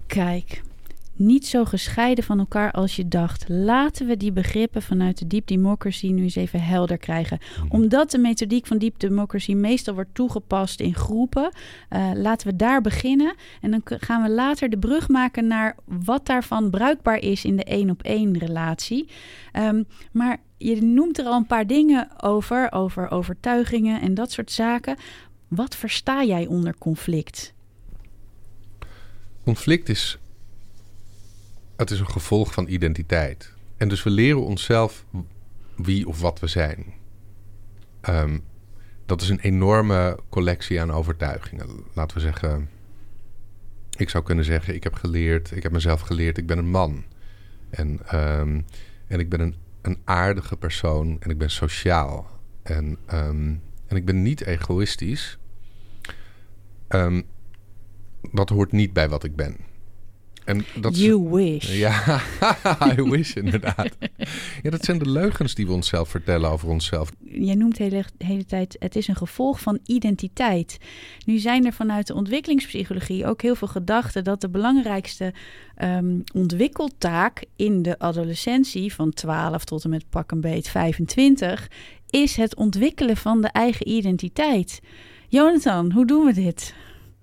Kijk, 0.07 0.61
niet 1.19 1.47
zo 1.47 1.65
gescheiden 1.65 2.23
van 2.23 2.39
elkaar 2.39 2.71
als 2.71 2.95
je 2.95 3.07
dacht. 3.07 3.45
Laten 3.47 4.07
we 4.07 4.17
die 4.17 4.31
begrippen 4.31 4.81
vanuit 4.81 5.17
de 5.17 5.27
Deep 5.27 5.47
Democracy 5.47 6.07
nu 6.07 6.23
eens 6.23 6.35
even 6.35 6.61
helder 6.61 6.97
krijgen. 6.97 7.39
Mhm. 7.39 7.75
Omdat 7.75 8.11
de 8.11 8.17
methodiek 8.17 8.67
van 8.67 8.77
Deep 8.77 8.99
Democracy 8.99 9.53
meestal 9.53 9.93
wordt 9.93 10.13
toegepast 10.13 10.79
in 10.79 10.95
groepen, 10.95 11.51
uh, 11.89 12.11
laten 12.15 12.47
we 12.47 12.55
daar 12.55 12.81
beginnen. 12.81 13.35
En 13.61 13.71
dan 13.71 13.81
gaan 13.83 14.23
we 14.23 14.29
later 14.29 14.69
de 14.69 14.77
brug 14.77 15.07
maken 15.07 15.47
naar 15.47 15.75
wat 15.85 16.25
daarvan 16.25 16.69
bruikbaar 16.69 17.19
is 17.19 17.45
in 17.45 17.55
de 17.55 17.63
één 17.63 17.89
op 17.89 18.03
één 18.03 18.37
relatie. 18.37 19.09
Um, 19.53 19.85
maar 20.11 20.37
je 20.57 20.81
noemt 20.81 21.17
er 21.17 21.25
al 21.25 21.35
een 21.35 21.45
paar 21.45 21.67
dingen 21.67 22.21
over, 22.21 22.71
over 22.71 23.11
overtuigingen 23.11 24.01
en 24.01 24.13
dat 24.13 24.31
soort 24.31 24.51
zaken. 24.51 24.95
Wat 25.47 25.75
versta 25.75 26.23
jij 26.23 26.45
onder 26.45 26.77
conflict? 26.77 27.53
Conflict 29.43 29.89
is 29.89 30.17
het 31.79 31.91
is 31.91 31.99
een 31.99 32.09
gevolg 32.09 32.53
van 32.53 32.67
identiteit. 32.67 33.53
En 33.77 33.87
dus 33.89 34.03
we 34.03 34.09
leren 34.09 34.45
onszelf 34.45 35.05
wie 35.75 36.07
of 36.07 36.21
wat 36.21 36.39
we 36.39 36.47
zijn. 36.47 36.93
Um, 38.09 38.43
dat 39.05 39.21
is 39.21 39.29
een 39.29 39.39
enorme 39.39 40.19
collectie 40.29 40.81
aan 40.81 40.91
overtuigingen. 40.91 41.67
Laten 41.93 42.17
we 42.17 42.23
zeggen, 42.23 42.69
ik 43.97 44.09
zou 44.09 44.23
kunnen 44.23 44.45
zeggen, 44.45 44.75
ik 44.75 44.83
heb 44.83 44.93
geleerd, 44.93 45.51
ik 45.51 45.63
heb 45.63 45.71
mezelf 45.71 46.01
geleerd, 46.01 46.37
ik 46.37 46.45
ben 46.45 46.57
een 46.57 46.69
man. 46.69 47.03
En, 47.69 47.99
um, 48.15 48.65
en 49.07 49.19
ik 49.19 49.29
ben 49.29 49.39
een, 49.39 49.55
een 49.81 49.97
aardige 50.03 50.57
persoon 50.57 51.17
en 51.19 51.29
ik 51.29 51.37
ben 51.37 51.49
sociaal. 51.49 52.39
En, 52.63 52.97
um, 53.13 53.61
en 53.87 53.95
ik 53.95 54.05
ben 54.05 54.21
niet 54.21 54.45
egoïstisch. 54.45 55.37
dat 58.31 58.49
hoort 58.49 58.71
niet 58.71 58.93
bij 58.93 59.09
wat 59.09 59.23
ik 59.23 59.35
ben. 59.35 59.68
En 60.49 60.65
dat 60.81 60.99
you 60.99 61.29
wish. 61.29 61.77
Ja, 61.77 62.21
I 62.97 63.01
wish 63.01 63.35
inderdaad. 63.35 63.89
ja, 64.61 64.69
dat 64.69 64.85
zijn 64.85 64.99
de 64.99 65.09
leugens 65.09 65.55
die 65.55 65.65
we 65.65 65.71
onszelf 65.71 66.09
vertellen 66.09 66.49
over 66.49 66.69
onszelf. 66.69 67.11
Jij 67.23 67.55
noemt 67.55 67.77
de 67.77 67.83
hele, 67.83 68.03
hele 68.17 68.45
tijd, 68.45 68.75
het 68.79 68.95
is 68.95 69.07
een 69.07 69.15
gevolg 69.15 69.59
van 69.59 69.79
identiteit. 69.85 70.77
Nu 71.25 71.37
zijn 71.37 71.65
er 71.65 71.73
vanuit 71.73 72.07
de 72.07 72.13
ontwikkelingspsychologie 72.13 73.25
ook 73.25 73.41
heel 73.41 73.55
veel 73.55 73.67
gedachten 73.67 74.23
dat 74.23 74.41
de 74.41 74.49
belangrijkste 74.49 75.33
um, 75.83 76.23
ontwikkeltaak 76.33 77.43
in 77.55 77.81
de 77.81 77.99
adolescentie 77.99 78.93
van 78.93 79.13
12 79.13 79.63
tot 79.65 79.83
en 79.83 79.89
met 79.89 80.09
pak 80.09 80.31
een 80.31 80.41
beet 80.41 80.69
25 80.69 81.69
is 82.09 82.35
het 82.35 82.55
ontwikkelen 82.55 83.17
van 83.17 83.41
de 83.41 83.47
eigen 83.47 83.87
identiteit. 83.87 84.79
Jonathan, 85.27 85.91
hoe 85.91 86.05
doen 86.05 86.25
we 86.25 86.33
dit? 86.33 86.73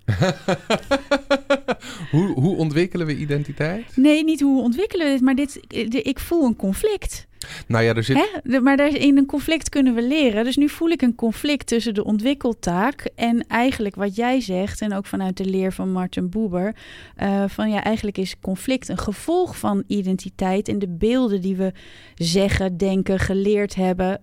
hoe, 2.11 2.33
hoe 2.33 2.55
ontwikkelen 2.55 3.07
we 3.07 3.15
identiteit? 3.15 3.85
Nee, 3.95 4.23
niet 4.23 4.41
hoe 4.41 4.61
ontwikkelen 4.61 5.05
we 5.05 5.11
dit, 5.11 5.21
maar 5.21 5.35
dit, 5.35 5.59
ik 6.05 6.19
voel 6.19 6.45
een 6.45 6.55
conflict. 6.55 7.27
Nou 7.67 7.83
ja, 7.83 7.93
er 7.93 8.03
zit... 8.03 8.41
Hè? 8.43 8.59
Maar 8.59 8.77
daar, 8.77 8.95
in 8.95 9.17
een 9.17 9.25
conflict 9.25 9.69
kunnen 9.69 9.95
we 9.95 10.01
leren. 10.01 10.43
Dus 10.43 10.57
nu 10.57 10.69
voel 10.69 10.89
ik 10.89 11.01
een 11.01 11.15
conflict 11.15 11.67
tussen 11.67 11.93
de 11.93 12.03
ontwikkeltaak 12.03 13.09
en 13.15 13.47
eigenlijk 13.47 13.95
wat 13.95 14.15
jij 14.15 14.41
zegt, 14.41 14.81
en 14.81 14.93
ook 14.93 15.05
vanuit 15.05 15.37
de 15.37 15.45
leer 15.45 15.73
van 15.73 15.91
Martin 15.91 16.29
Buber, 16.29 16.75
uh, 17.23 17.43
van 17.47 17.69
ja, 17.69 17.83
eigenlijk 17.83 18.17
is 18.17 18.39
conflict 18.39 18.87
een 18.87 18.97
gevolg 18.97 19.57
van 19.57 19.83
identiteit 19.87 20.67
en 20.67 20.79
de 20.79 20.89
beelden 20.89 21.41
die 21.41 21.55
we 21.55 21.71
zeggen, 22.15 22.77
denken, 22.77 23.19
geleerd 23.19 23.75
hebben, 23.75 24.21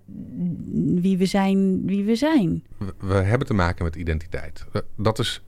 wie 1.03 1.19
we 1.19 1.27
zijn, 1.27 1.87
wie 1.87 2.05
we 2.05 2.15
zijn. 2.15 2.65
We, 2.79 2.95
we 2.99 3.15
hebben 3.15 3.47
te 3.47 3.55
maken 3.55 3.85
met 3.85 3.97
identiteit. 3.97 4.65
Dat 4.97 5.19
is 5.19 5.43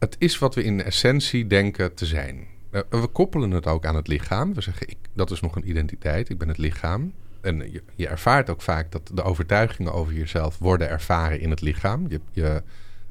het 0.00 0.16
is 0.18 0.38
wat 0.38 0.54
we 0.54 0.62
in 0.62 0.82
essentie 0.82 1.46
denken 1.46 1.94
te 1.94 2.06
zijn. 2.06 2.46
Eh, 2.70 2.80
we 2.90 3.06
koppelen 3.06 3.50
het 3.50 3.66
ook 3.66 3.84
aan 3.84 3.94
het 3.94 4.08
lichaam. 4.08 4.54
We 4.54 4.60
zeggen, 4.60 4.88
ik, 4.88 4.96
dat 5.12 5.30
is 5.30 5.40
nog 5.40 5.56
een 5.56 5.68
identiteit, 5.68 6.28
ik 6.28 6.38
ben 6.38 6.48
het 6.48 6.58
lichaam. 6.58 7.12
en 7.40 7.72
je, 7.72 7.82
je, 7.94 8.08
ervaart 8.08 8.50
ook 8.50 8.62
vaak 8.62 8.92
dat 8.92 9.10
de 9.14 9.22
overtuigingen 9.22 9.92
over 9.92 10.12
jezelf 10.12 10.58
worden 10.58 10.88
ervaren 10.88 11.40
in 11.40 11.50
het 11.50 11.60
lichaam. 11.60 12.06
Je, 12.08 12.20
je, 12.32 12.62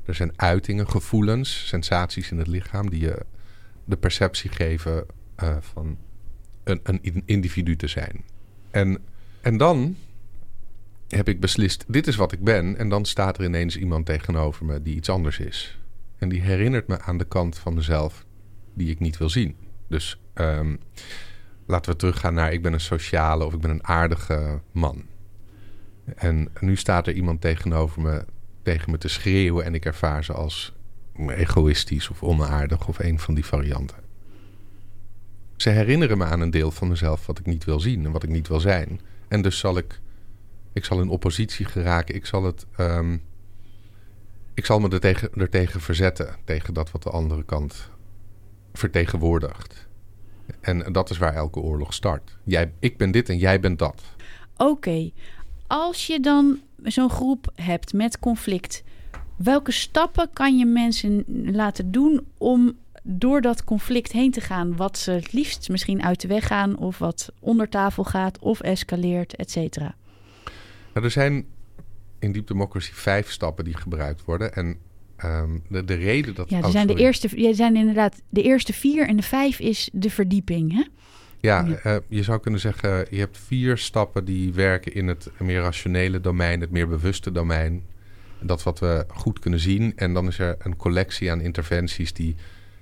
er 0.06 0.16
zijn 0.16 0.32
uitingen, 0.36 0.90
gevoelens, 0.90 1.68
sensaties 1.68 2.32
in 2.32 2.38
het 2.38 2.48
lichaam 2.48 2.90
die 2.90 3.00
je 3.00 3.26
de 3.86 3.98
perceptie 3.98 4.50
geven 4.50 5.06
uh, 5.44 5.58
van 5.60 5.98
een, 6.64 6.80
een 6.84 7.24
individu 7.26 7.76
te 7.76 7.88
zijn. 7.88 8.24
En, 8.72 8.98
en 9.42 9.58
dan 9.58 9.96
heb 11.08 11.30
ik 11.30 11.40
beslist, 11.40 11.86
dit 11.88 12.08
is 12.08 12.16
wat 12.16 12.32
ik 12.32 12.44
ben. 12.44 12.78
En 12.78 12.90
dan 12.90 13.06
staat 13.06 13.38
er 13.38 13.44
ineens 13.44 13.78
iemand 13.78 14.06
tegenover 14.06 14.66
me 14.66 14.82
die 14.82 14.96
iets 14.96 15.10
anders 15.10 15.40
is. 15.40 15.79
En 16.20 16.30
die 16.30 16.42
herinnert 16.42 16.88
me 16.88 17.02
aan 17.02 17.18
de 17.18 17.26
kant 17.26 17.58
van 17.58 17.74
mezelf 17.74 18.26
die 18.74 18.90
ik 18.90 19.00
niet 19.00 19.18
wil 19.18 19.30
zien. 19.30 19.56
Dus 19.88 20.22
um, 20.36 20.80
laten 21.66 21.92
we 21.92 21.98
teruggaan 21.98 22.34
naar 22.34 22.54
ik 22.54 22.62
ben 22.62 22.74
een 22.74 22.80
sociale 22.80 23.46
of 23.46 23.54
ik 23.54 23.60
ben 23.60 23.72
een 23.72 23.88
aardige 23.88 24.62
man. 24.72 25.04
En 26.16 26.50
nu 26.60 26.76
staat 26.76 27.08
er 27.08 27.14
iemand 27.14 27.42
tegenover 27.42 28.02
me 28.02 28.26
tegen 28.62 28.92
me 28.92 28.98
te 28.98 29.08
schreeuwen 29.08 29.66
en 29.66 29.74
ik 29.74 29.86
ervaar 29.86 30.24
ze 30.24 30.34
als 30.34 30.74
egoïstisch 31.28 32.10
of 32.10 32.24
onaardig 32.24 32.88
of 32.88 33.00
een 33.00 33.20
van 33.20 33.34
die 33.34 33.46
varianten. 33.46 33.98
Ze 35.56 35.70
herinneren 35.70 36.18
me 36.18 36.26
aan 36.26 36.42
een 36.42 36.50
deel 36.50 36.72
van 36.72 36.88
mezelf 36.88 37.26
wat 37.26 37.40
ik 37.40 37.46
niet 37.46 37.64
wil 37.64 37.80
zien 37.80 38.06
en 38.06 38.12
wat 38.12 38.24
ik 38.24 38.30
niet 38.30 38.48
wil 38.48 38.60
zijn. 38.60 39.02
En 39.28 39.42
dus 39.42 39.60
zal 39.60 39.78
ik, 39.78 40.00
ik 40.74 40.86
zal 40.86 41.02
in 41.02 41.10
oppositie 41.10 41.66
geraken. 41.66 42.16
Ik 42.16 42.26
zal 42.26 42.44
het, 42.44 42.66
um, 42.80 43.22
ik 44.54 44.66
zal 44.66 44.80
me 44.80 44.90
er 44.90 45.00
tegen, 45.00 45.30
er 45.34 45.50
tegen 45.50 45.82
verzetten 45.82 46.36
tegen 46.44 46.74
dat 46.74 46.92
wat 46.92 47.04
de 47.04 47.10
andere 47.10 47.44
kant 47.44 47.90
vertegenwoordigt. 48.74 49.88
En 50.60 50.92
dat 50.92 51.10
is 51.10 51.18
waar 51.18 51.36
elke 51.36 51.60
oorlog 51.60 51.94
start. 51.94 52.38
Jij, 52.44 52.72
ik 52.80 52.98
ben 52.98 53.12
dit 53.12 53.30
en 53.30 53.38
jij 53.38 53.60
bent 53.60 53.80
dat. 53.80 54.04
Oké, 54.58 55.12
als 55.68 56.08
je 56.08 56.20
dan 56.20 56.60
zo'n 56.84 57.10
groep 57.10 57.52
hebt 57.56 57.94
met 57.94 58.20
conflict, 58.20 58.84
welke 59.36 59.72
stappen 59.72 60.30
kan 60.34 60.58
je 60.58 60.66
mensen 60.66 61.24
laten 61.52 61.92
doen 61.92 62.28
om 62.38 62.78
door 63.04 63.42
dat 63.42 63.64
conflict 63.64 64.12
heen 64.12 64.32
te 64.32 64.42
gaan, 64.42 64.76
wat 64.76 64.98
ze 64.98 65.12
het 65.12 65.34
liefst 65.34 65.70
misschien 65.70 66.04
uit 66.04 66.22
de 66.22 66.28
weg 66.28 66.48
gaan, 66.48 66.78
of 66.78 66.98
wat 66.98 67.32
onder 67.40 67.70
tafel 67.70 68.04
gaat, 68.04 68.40
of 68.40 68.60
escaleert, 68.60 69.36
et 69.36 69.52
cetera? 69.52 69.96
Nou, 70.94 71.06
er 71.06 71.12
zijn 71.12 71.46
in 72.20 72.32
Deep 72.32 72.48
Democracy 72.48 72.92
vijf 72.94 73.32
stappen 73.32 73.66
die 73.66 73.78
gebruikt 73.78 74.26
worden. 74.26 74.54
En 74.54 74.78
Ehm, 75.20 75.58
de, 75.68 75.86
de 75.86 75.94
reden 75.94 76.36
dat... 76.36 76.50
Ja, 76.50 76.58
er 76.58 76.66
oh, 76.66 76.70
zijn 76.70 76.88
de 76.88 76.96
eerste, 76.96 77.42
je 77.42 77.54
zijn 77.54 77.76
inderdaad 77.76 78.22
de 78.30 78.42
eerste 78.42 78.74
vier 78.74 79.08
en 79.08 79.16
de 79.16 79.22
vijf 79.22 79.60
is 79.60 79.90
de 79.94 80.10
verdieping, 80.10 80.74
hè? 80.74 80.84
Ja, 81.42 81.66
uh, 81.86 81.96
je 82.08 82.24
zou 82.24 82.40
kunnen 82.40 82.60
zeggen, 82.60 83.06
je 83.10 83.20
hebt 83.20 83.38
vier 83.38 83.78
stappen 83.78 84.26
die 84.26 84.54
werken 84.54 84.94
in 84.94 85.08
het 85.08 85.32
meer 85.38 85.62
rationele 85.62 86.22
domein, 86.22 86.62
het 86.62 86.72
meer 86.72 86.88
bewuste 86.88 87.32
domein. 87.32 87.84
Dat 88.42 88.64
wat 88.64 88.80
we 88.80 89.06
goed 89.08 89.40
kunnen 89.40 89.60
zien. 89.60 89.94
En 89.96 90.14
dan 90.14 90.28
is 90.28 90.40
er 90.40 90.56
een 90.60 90.76
collectie 90.76 91.32
aan 91.32 91.42
interventies 91.42 92.14
die 92.14 92.36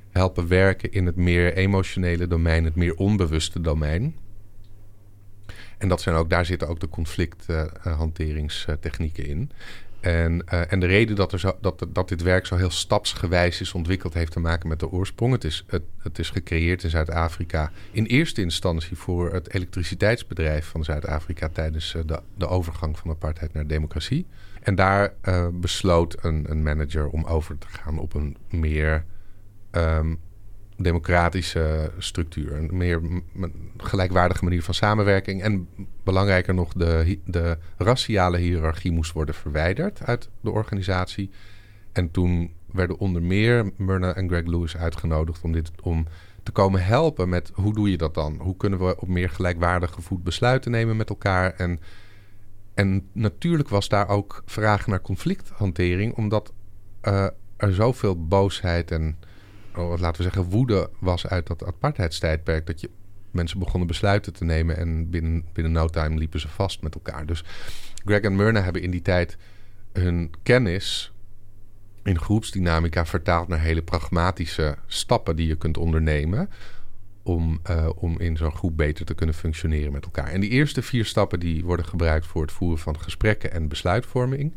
helpen 0.10 0.48
werken 0.48 0.92
in 0.92 1.06
het 1.06 1.16
meer 1.16 1.54
emotionele 1.54 2.28
domein, 2.28 2.64
het 2.64 2.76
meer 2.76 2.96
onbewuste 2.96 3.62
domein. 3.62 4.16
En 5.78 5.88
dat 5.88 6.02
zijn 6.02 6.16
ook, 6.16 6.30
daar 6.30 6.46
zitten 6.46 6.68
ook 6.68 6.80
de 6.80 6.90
conflicthanteringstechnieken 6.90 9.24
uh, 9.24 9.30
in. 9.30 9.52
En, 10.00 10.44
uh, 10.54 10.72
en 10.72 10.80
de 10.80 10.86
reden 10.86 11.16
dat, 11.16 11.34
er 11.34 11.40
zo, 11.40 11.58
dat, 11.62 11.86
dat 11.90 12.10
dit 12.10 12.22
werk 12.22 12.46
zo 12.46 12.56
heel 12.56 12.70
stapsgewijs 12.70 13.62
is 13.62 13.74
ontwikkeld, 13.74 14.14
heeft 14.14 14.32
te 14.32 14.40
maken 14.40 14.70
met 14.70 14.80
de 14.80 14.92
oorsprong. 14.92 15.32
Het 15.32 15.44
is, 15.44 15.64
het, 15.68 15.84
het 15.98 16.20
is 16.20 16.30
gecreëerd 16.30 16.84
in 16.84 16.90
Zuid-Afrika 16.90 17.72
in 17.92 18.06
eerste 18.06 18.42
instantie 18.42 18.98
voor 18.98 19.34
het 19.34 19.54
elektriciteitsbedrijf 19.54 20.66
van 20.66 20.84
Zuid-Afrika 20.84 21.50
tijdens 21.50 21.94
uh, 21.94 22.02
de, 22.06 22.20
de 22.38 22.48
overgang 22.48 23.00
van 23.00 23.10
apartheid 23.10 23.54
naar 23.54 23.68
democratie. 23.68 24.26
En 24.62 24.76
daar 24.76 25.14
besloot 25.54 26.18
een, 26.22 26.46
een 26.50 26.64
manager 26.64 27.08
om 27.08 27.24
over 27.24 27.58
te 27.58 27.68
gaan 27.68 28.00
op 28.00 28.14
een 28.14 28.38
meer 28.50 29.06
um, 29.72 30.20
democratische 30.78 31.92
structuur. 31.98 32.54
Een 32.54 32.70
meer 32.72 33.02
gelijkwaardige 33.78 34.44
manier 34.44 34.64
van 34.64 34.74
samenwerking. 34.74 35.42
En 35.42 35.68
belangrijker 36.04 36.54
nog, 36.54 36.74
de, 36.74 37.20
de 37.26 37.58
raciale 37.78 38.38
hiërarchie 38.38 38.92
moest 38.92 39.12
worden 39.12 39.36
verwijderd 39.36 40.02
uit 40.04 40.30
de 40.42 40.52
organisatie. 40.52 41.30
En 41.92 42.12
toen 42.12 42.54
werden 42.72 42.98
onder 42.98 43.22
meer 43.22 43.72
Myrna 43.76 44.14
en 44.14 44.28
Greg 44.28 44.46
Lewis 44.46 44.78
uitgenodigd 44.78 45.44
om, 45.44 45.52
dit, 45.52 45.72
om 45.82 46.08
te 46.44 46.52
komen 46.52 46.84
helpen 46.84 47.30
met 47.30 47.52
hoe 47.54 47.74
doe 47.74 47.92
je 47.92 47.98
dat 47.98 48.14
dan? 48.14 48.38
Hoe 48.40 48.58
kunnen 48.58 48.80
we 48.80 49.00
op 49.00 49.08
meer 49.08 49.30
gelijkwaardige 49.30 50.02
voet 50.02 50.24
besluiten 50.24 50.72
nemen 50.72 50.98
met 50.98 51.10
elkaar? 51.10 51.54
En, 51.54 51.80
en 52.74 53.08
natuurlijk 53.12 53.70
was 53.70 53.90
daar 53.90 54.08
ook 54.08 54.42
vraag 54.46 54.88
naar 54.88 55.02
conflicthantering, 55.02 56.16
omdat 56.16 56.54
uh, 57.04 57.28
er 57.58 57.74
zoveel 57.74 58.28
boosheid 58.28 58.92
en 58.92 59.18
laten 59.78 60.18
we 60.18 60.24
zeggen, 60.24 60.44
woede 60.44 60.90
was 61.00 61.28
uit 61.28 61.48
dat 61.48 61.66
apartheidstijdperk. 61.66 62.66
Dat 62.66 62.82
je 62.82 62.90
mensen 63.32 63.60
begonnen 63.60 63.88
besluiten 63.88 64.34
te 64.34 64.44
nemen 64.44 64.78
en 64.78 65.10
binnen, 65.10 65.46
binnen 65.54 65.72
no 65.72 65.88
time 65.88 66.18
liepen 66.18 66.40
ze 66.40 66.48
vast 66.48 66.82
met 66.82 66.96
elkaar. 66.96 67.26
Dus 67.26 67.44
Greg 68.06 68.22
en 68.22 68.36
Myrna 68.36 68.62
hebben 68.62 68.82
in 68.82 68.92
die 68.92 69.02
tijd 69.02 69.38
hun 69.94 70.32
kennis 70.44 71.12
in 72.04 72.20
groepsdynamica 72.20 73.06
vertaald 73.06 73.48
naar 73.48 73.60
hele 73.60 73.82
pragmatische 73.82 74.78
stappen 74.86 75.36
die 75.36 75.48
je 75.48 75.56
kunt 75.56 75.78
ondernemen. 75.78 76.50
Om, 77.24 77.60
uh, 77.70 77.90
om 77.96 78.20
in 78.20 78.38
zo'n 78.38 78.56
groep 78.56 78.78
beter 78.78 79.06
te 79.06 79.14
kunnen 79.14 79.36
functioneren 79.36 79.92
met 79.92 80.04
elkaar. 80.04 80.28
En 80.28 80.40
die 80.40 80.50
eerste 80.50 80.82
vier 80.82 81.06
stappen 81.06 81.40
die 81.40 81.66
worden 81.66 81.86
gebruikt 81.86 82.26
voor 82.26 82.42
het 82.42 82.52
voeren 82.52 82.80
van 82.80 83.00
gesprekken 83.00 83.52
en 83.52 83.68
besluitvorming. 83.68 84.54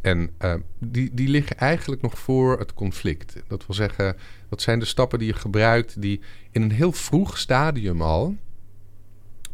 En 0.00 0.30
uh, 0.42 0.54
die, 0.78 1.14
die 1.14 1.28
liggen 1.28 1.56
eigenlijk 1.56 2.02
nog 2.02 2.18
voor 2.18 2.58
het 2.58 2.74
conflict. 2.74 3.42
Dat 3.46 3.66
wil 3.66 3.74
zeggen, 3.74 4.16
dat 4.48 4.60
zijn 4.60 4.78
de 4.78 4.84
stappen 4.84 5.18
die 5.18 5.28
je 5.28 5.34
gebruikt 5.34 6.02
die 6.02 6.20
in 6.50 6.62
een 6.62 6.72
heel 6.72 6.92
vroeg 6.92 7.38
stadium 7.38 8.02
al 8.02 8.36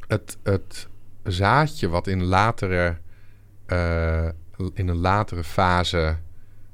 het, 0.06 0.38
het 0.42 0.88
zaadje 1.22 1.88
wat 1.88 2.06
in, 2.06 2.24
latere, 2.24 2.96
uh, 3.66 4.28
in 4.74 4.88
een 4.88 4.96
latere 4.96 5.44
fase 5.44 6.16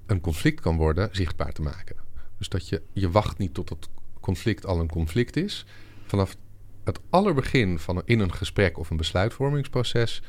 een 0.07 0.21
conflict 0.21 0.61
kan 0.61 0.77
worden, 0.77 1.09
zichtbaar 1.13 1.53
te 1.53 1.63
maken. 1.63 1.97
Dus 2.39 2.49
dat 2.49 2.69
je, 2.69 2.83
je 2.93 3.11
wacht 3.11 3.39
niet 3.39 3.55
tot 3.55 3.69
het 3.69 3.89
conflict 4.21 4.67
al 4.67 4.81
een 4.81 4.89
conflict 4.89 5.37
is. 5.37 5.67
Vanaf 6.07 6.37
het 6.85 7.01
allerbegin 7.11 7.79
van 7.79 8.03
in 8.05 8.21
een 8.21 8.35
gesprek 8.35 8.79
of 8.79 8.91
een 8.91 8.97
besluitvormingsproces 8.97 10.23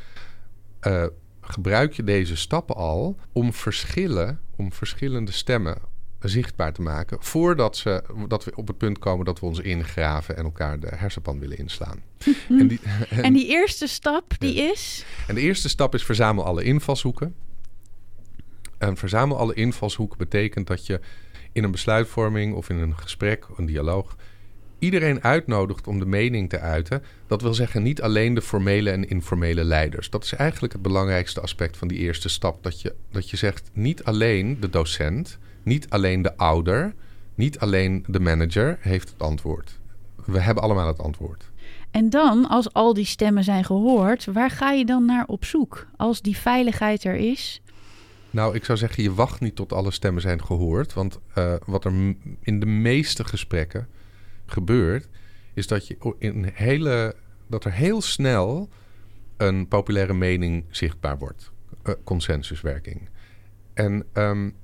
uh, 0.88 1.06
gebruik 1.52 1.94
je 1.94 2.04
deze 2.04 2.36
stappen 2.36 2.76
al 2.76 3.18
om 3.32 3.54
verschillen, 3.54 4.40
om 4.56 4.74
verschillende 4.74 5.32
stemmen 5.32 5.78
zichtbaar 6.20 6.74
te 6.74 6.82
maken. 6.82 7.18
Voordat 7.20 7.78
ze, 7.78 8.04
dat 8.28 8.44
we 8.44 8.56
op 8.56 8.68
het 8.68 8.78
punt 8.78 9.00
komen 9.00 9.26
dat 9.26 9.40
we 9.40 9.46
ons 9.46 9.60
ingraven 9.60 10.38
en 10.38 10.44
elkaar 10.44 10.80
de 10.80 10.96
hersenpan 10.96 11.40
willen 11.40 11.58
inslaan. 11.58 12.04
en, 12.50 12.68
die, 12.68 12.80
en, 13.10 13.34
die, 13.34 13.48
eerste 13.48 13.88
stap, 13.88 14.34
die 14.38 14.56
is? 14.56 15.06
En 15.28 15.36
de 15.36 15.42
eerste 15.42 15.70
stap 15.70 15.94
is 15.94 16.04
verzamel 16.04 16.46
alle 16.46 16.64
invalshoeken. 16.64 17.36
En 18.78 18.98
verzamel 18.98 19.38
alle 19.38 19.54
invalshoeken 19.54 20.18
betekent 20.18 20.68
dat 20.68 20.86
je 20.86 21.00
in 21.52 21.64
een 21.64 21.72
besluitvorming 21.72 22.56
of 22.56 22.70
in 22.70 22.78
een 22.78 22.98
gesprek, 22.98 23.48
een 23.58 23.66
dialoog, 23.66 24.16
iedereen 24.82 25.24
uitnodigt 25.24 25.88
om 25.88 26.00
de 26.00 26.06
mening 26.06 26.50
te 26.50 26.60
uiten. 26.60 27.04
Dat 27.28 27.42
wil 27.42 27.54
zeggen 27.54 27.84
niet 27.84 28.02
alleen 28.02 28.34
de 28.34 28.42
formele 28.42 28.90
en 28.90 29.10
informele 29.10 29.64
leiders. 29.64 30.10
Dat 30.10 30.24
is 30.24 30.34
eigenlijk 30.34 30.74
het 30.74 30.82
belangrijkste 30.82 31.42
aspect 31.42 31.78
van 31.78 31.88
die 31.88 31.98
eerste 31.98 32.30
stap. 32.30 32.64
Dat 32.64 32.82
je, 32.82 32.96
dat 33.12 33.30
je 33.30 33.38
zegt 33.38 33.70
niet 33.74 34.04
alleen 34.04 34.58
de 34.60 34.70
docent, 34.70 35.38
niet 35.64 35.90
alleen 35.90 36.22
de 36.22 36.38
ouder, 36.38 36.94
niet 37.36 37.60
alleen 37.60 38.04
de 38.08 38.20
manager 38.20 38.78
heeft 38.80 39.10
het 39.10 39.22
antwoord. 39.22 39.80
We 40.26 40.40
hebben 40.40 40.64
allemaal 40.64 40.88
het 40.88 41.00
antwoord. 41.00 41.44
En 41.92 42.10
dan, 42.10 42.50
als 42.50 42.74
al 42.74 42.94
die 42.94 43.06
stemmen 43.06 43.44
zijn 43.44 43.64
gehoord, 43.64 44.26
waar 44.26 44.50
ga 44.50 44.72
je 44.72 44.86
dan 44.86 45.06
naar 45.06 45.26
op 45.28 45.46
zoek? 45.46 45.88
Als 45.96 46.22
die 46.22 46.38
veiligheid 46.38 47.04
er 47.04 47.16
is? 47.16 47.62
Nou, 48.30 48.56
ik 48.56 48.66
zou 48.66 48.78
zeggen, 48.78 49.04
je 49.04 49.14
wacht 49.14 49.40
niet 49.40 49.56
tot 49.56 49.74
alle 49.74 49.92
stemmen 49.92 50.22
zijn 50.22 50.44
gehoord. 50.44 50.94
Want 50.94 51.20
uh, 51.38 51.54
wat 51.66 51.86
er 51.86 52.16
in 52.42 52.60
de 52.60 52.66
meeste 52.66 53.26
gesprekken 53.26 53.88
gebeurt, 54.52 55.10
is 55.54 55.68
dat, 55.68 55.88
je 55.88 56.16
in 56.18 56.50
hele, 56.54 57.16
dat 57.48 57.66
er 57.66 57.72
heel 57.72 58.02
snel 58.02 58.70
een 59.38 59.68
populaire 59.68 60.14
mening 60.14 60.66
zichtbaar 60.70 61.18
wordt. 61.18 61.52
Uh, 61.84 61.94
consensuswerking. 62.04 63.10
En 63.74 64.06
um, 64.14 64.56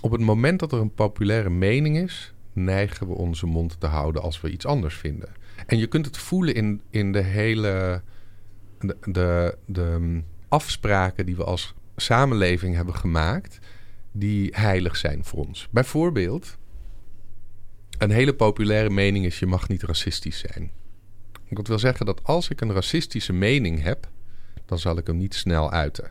op 0.00 0.10
het 0.10 0.20
moment 0.20 0.60
dat 0.60 0.72
er 0.72 0.78
een 0.78 0.94
populaire 0.94 1.50
mening 1.50 1.98
is, 1.98 2.34
neigen 2.52 3.06
we 3.06 3.14
onze 3.14 3.46
mond 3.46 3.80
te 3.80 3.86
houden 3.86 4.22
als 4.22 4.40
we 4.40 4.50
iets 4.50 4.66
anders 4.66 4.94
vinden. 4.94 5.28
En 5.66 5.78
je 5.78 5.86
kunt 5.86 6.06
het 6.06 6.16
voelen 6.16 6.54
in, 6.54 6.80
in 6.90 7.12
de 7.12 7.22
hele. 7.22 8.02
De, 8.78 8.96
de, 9.00 9.58
de 9.66 9.82
um, 9.82 10.24
afspraken 10.48 11.26
die 11.26 11.36
we 11.36 11.44
als 11.44 11.74
samenleving 11.96 12.74
hebben 12.74 12.94
gemaakt, 12.94 13.58
die 14.12 14.50
heilig 14.54 14.96
zijn 14.96 15.24
voor 15.24 15.46
ons. 15.46 15.68
Bijvoorbeeld, 15.70 16.58
een 18.02 18.10
hele 18.10 18.34
populaire 18.34 18.90
mening 18.90 19.24
is: 19.24 19.38
je 19.38 19.46
mag 19.46 19.68
niet 19.68 19.82
racistisch 19.82 20.38
zijn. 20.38 20.70
Dat 21.48 21.66
wil 21.66 21.78
zeggen 21.78 22.06
dat 22.06 22.24
als 22.24 22.48
ik 22.48 22.60
een 22.60 22.72
racistische 22.72 23.32
mening 23.32 23.82
heb, 23.82 24.08
dan 24.66 24.78
zal 24.78 24.98
ik 24.98 25.06
hem 25.06 25.16
niet 25.16 25.34
snel 25.34 25.70
uiten. 25.70 26.10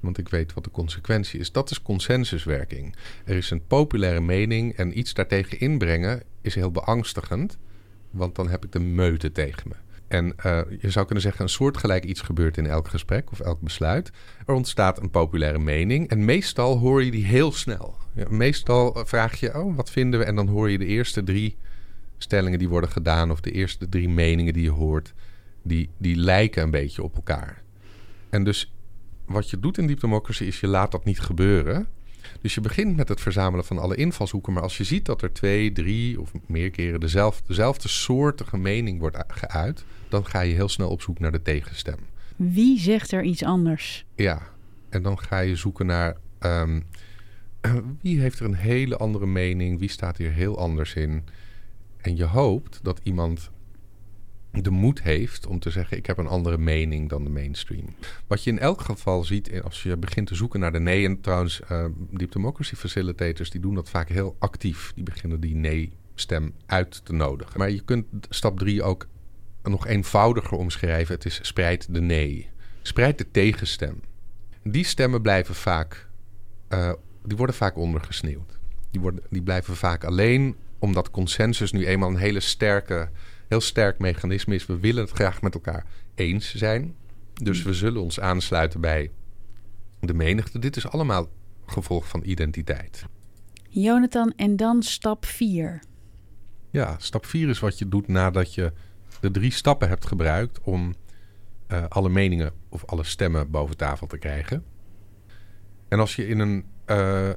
Want 0.00 0.18
ik 0.18 0.28
weet 0.28 0.54
wat 0.54 0.64
de 0.64 0.70
consequentie 0.70 1.40
is. 1.40 1.52
Dat 1.52 1.70
is 1.70 1.82
consensuswerking. 1.82 2.96
Er 3.24 3.36
is 3.36 3.50
een 3.50 3.66
populaire 3.66 4.20
mening 4.20 4.76
en 4.76 4.98
iets 4.98 5.14
daartegen 5.14 5.60
inbrengen 5.60 6.22
is 6.40 6.54
heel 6.54 6.70
beangstigend. 6.70 7.58
Want 8.10 8.34
dan 8.34 8.48
heb 8.48 8.64
ik 8.64 8.72
de 8.72 8.80
meute 8.80 9.32
tegen 9.32 9.68
me. 9.68 9.74
En 10.08 10.34
uh, 10.46 10.60
je 10.80 10.90
zou 10.90 11.04
kunnen 11.04 11.24
zeggen, 11.24 11.42
een 11.42 11.48
soortgelijk 11.48 12.04
iets 12.04 12.20
gebeurt 12.20 12.56
in 12.56 12.66
elk 12.66 12.88
gesprek 12.88 13.30
of 13.30 13.40
elk 13.40 13.60
besluit. 13.60 14.10
Er 14.46 14.54
ontstaat 14.54 15.00
een 15.00 15.10
populaire 15.10 15.58
mening 15.58 16.08
en 16.08 16.24
meestal 16.24 16.78
hoor 16.78 17.04
je 17.04 17.10
die 17.10 17.24
heel 17.24 17.52
snel. 17.52 17.96
Ja, 18.18 18.26
meestal 18.28 19.00
vraag 19.04 19.40
je, 19.40 19.58
oh, 19.58 19.76
wat 19.76 19.90
vinden 19.90 20.20
we? 20.20 20.26
En 20.26 20.34
dan 20.34 20.48
hoor 20.48 20.70
je 20.70 20.78
de 20.78 20.86
eerste 20.86 21.24
drie 21.24 21.56
stellingen 22.16 22.58
die 22.58 22.68
worden 22.68 22.90
gedaan... 22.90 23.30
of 23.30 23.40
de 23.40 23.50
eerste 23.50 23.88
drie 23.88 24.08
meningen 24.08 24.52
die 24.52 24.62
je 24.62 24.70
hoort, 24.70 25.14
die, 25.62 25.90
die 25.98 26.16
lijken 26.16 26.62
een 26.62 26.70
beetje 26.70 27.02
op 27.02 27.14
elkaar. 27.14 27.62
En 28.30 28.44
dus 28.44 28.74
wat 29.26 29.50
je 29.50 29.60
doet 29.60 29.78
in 29.78 29.86
Deep 29.86 30.00
Democracy 30.00 30.44
is 30.44 30.60
je 30.60 30.66
laat 30.66 30.92
dat 30.92 31.04
niet 31.04 31.20
gebeuren... 31.20 31.88
Dus 32.40 32.54
je 32.54 32.60
begint 32.60 32.96
met 32.96 33.08
het 33.08 33.20
verzamelen 33.20 33.64
van 33.64 33.78
alle 33.78 33.94
invalshoeken. 33.94 34.52
Maar 34.52 34.62
als 34.62 34.76
je 34.76 34.84
ziet 34.84 35.04
dat 35.04 35.22
er 35.22 35.32
twee, 35.32 35.72
drie 35.72 36.20
of 36.20 36.32
meer 36.46 36.70
keren 36.70 37.00
dezelfde, 37.00 37.42
dezelfde 37.46 37.88
soortige 37.88 38.56
mening 38.56 38.98
wordt 39.00 39.16
geuit, 39.28 39.84
dan 40.08 40.26
ga 40.26 40.40
je 40.40 40.54
heel 40.54 40.68
snel 40.68 40.88
op 40.88 41.02
zoek 41.02 41.18
naar 41.18 41.32
de 41.32 41.42
tegenstem. 41.42 41.96
Wie 42.36 42.78
zegt 42.78 43.12
er 43.12 43.22
iets 43.22 43.42
anders? 43.42 44.04
Ja, 44.14 44.42
en 44.88 45.02
dan 45.02 45.18
ga 45.18 45.38
je 45.38 45.56
zoeken 45.56 45.86
naar 45.86 46.16
um, 46.40 46.84
wie 48.02 48.20
heeft 48.20 48.38
er 48.38 48.44
een 48.44 48.54
hele 48.54 48.96
andere 48.96 49.26
mening, 49.26 49.78
wie 49.78 49.90
staat 49.90 50.16
hier 50.16 50.32
heel 50.32 50.58
anders 50.58 50.94
in. 50.94 51.24
En 51.96 52.16
je 52.16 52.24
hoopt 52.24 52.80
dat 52.82 53.00
iemand 53.02 53.50
de 54.50 54.70
moed 54.70 55.02
heeft 55.02 55.46
om 55.46 55.58
te 55.58 55.70
zeggen: 55.70 55.96
Ik 55.96 56.06
heb 56.06 56.18
een 56.18 56.26
andere 56.26 56.58
mening 56.58 57.08
dan 57.08 57.24
de 57.24 57.30
mainstream. 57.30 57.94
Wat 58.26 58.44
je 58.44 58.50
in 58.50 58.58
elk 58.58 58.80
geval 58.80 59.24
ziet 59.24 59.62
als 59.62 59.82
je 59.82 59.96
begint 59.96 60.26
te 60.26 60.34
zoeken 60.34 60.60
naar 60.60 60.72
de 60.72 60.80
nee. 60.80 61.04
En 61.04 61.20
trouwens, 61.20 61.60
uh, 61.72 61.84
Deep 62.10 62.32
Democracy 62.32 62.74
Facilitators 62.74 63.50
die 63.50 63.60
doen 63.60 63.74
dat 63.74 63.90
vaak 63.90 64.08
heel 64.08 64.36
actief. 64.38 64.92
Die 64.94 65.04
beginnen 65.04 65.40
die 65.40 65.54
nee-stem 65.54 66.54
uit 66.66 67.04
te 67.04 67.12
nodigen. 67.12 67.58
Maar 67.58 67.70
je 67.70 67.84
kunt 67.84 68.06
stap 68.28 68.58
drie 68.58 68.82
ook 68.82 69.06
nog 69.62 69.86
eenvoudiger 69.86 70.58
omschrijven. 70.58 71.14
Het 71.14 71.24
is 71.24 71.38
spreid 71.42 71.94
de 71.94 72.00
nee. 72.00 72.50
Spreid 72.82 73.18
de 73.18 73.30
tegenstem. 73.30 74.00
Die 74.62 74.84
stemmen 74.84 75.22
blijven 75.22 75.54
vaak, 75.54 76.08
uh, 76.68 76.92
die 77.24 77.36
worden 77.36 77.56
vaak 77.56 77.76
ondergesneeuwd. 77.76 78.58
Die, 78.90 79.00
worden, 79.00 79.22
die 79.30 79.42
blijven 79.42 79.76
vaak 79.76 80.04
alleen 80.04 80.56
omdat 80.78 81.10
consensus 81.10 81.72
nu 81.72 81.86
eenmaal 81.86 82.08
een 82.08 82.16
hele 82.16 82.40
sterke 82.40 83.10
heel 83.48 83.60
sterk 83.60 83.98
mechanisme 83.98 84.54
is. 84.54 84.66
We 84.66 84.78
willen 84.78 85.02
het 85.02 85.12
graag 85.12 85.42
met 85.42 85.54
elkaar 85.54 85.86
eens 86.14 86.54
zijn. 86.54 86.94
Dus 87.34 87.62
we 87.62 87.74
zullen 87.74 88.02
ons 88.02 88.20
aansluiten 88.20 88.80
bij 88.80 89.10
de 90.00 90.14
menigte. 90.14 90.58
Dit 90.58 90.76
is 90.76 90.88
allemaal 90.88 91.28
gevolg 91.66 92.08
van 92.08 92.22
identiteit. 92.24 93.04
Jonathan, 93.68 94.32
en 94.36 94.56
dan 94.56 94.82
stap 94.82 95.24
4. 95.24 95.82
Ja, 96.70 96.96
stap 96.98 97.26
4 97.26 97.48
is 97.48 97.58
wat 97.58 97.78
je 97.78 97.88
doet 97.88 98.08
nadat 98.08 98.54
je 98.54 98.72
de 99.20 99.30
drie 99.30 99.52
stappen 99.52 99.88
hebt 99.88 100.06
gebruikt 100.06 100.60
om 100.62 100.94
uh, 101.68 101.84
alle 101.88 102.08
meningen 102.08 102.52
of 102.68 102.84
alle 102.84 103.04
stemmen 103.04 103.50
boven 103.50 103.76
tafel 103.76 104.06
te 104.06 104.18
krijgen. 104.18 104.64
En 105.88 105.98
als 105.98 106.16
je 106.16 106.28
in 106.28 106.38
een 106.38 106.64
uh, 106.86 107.30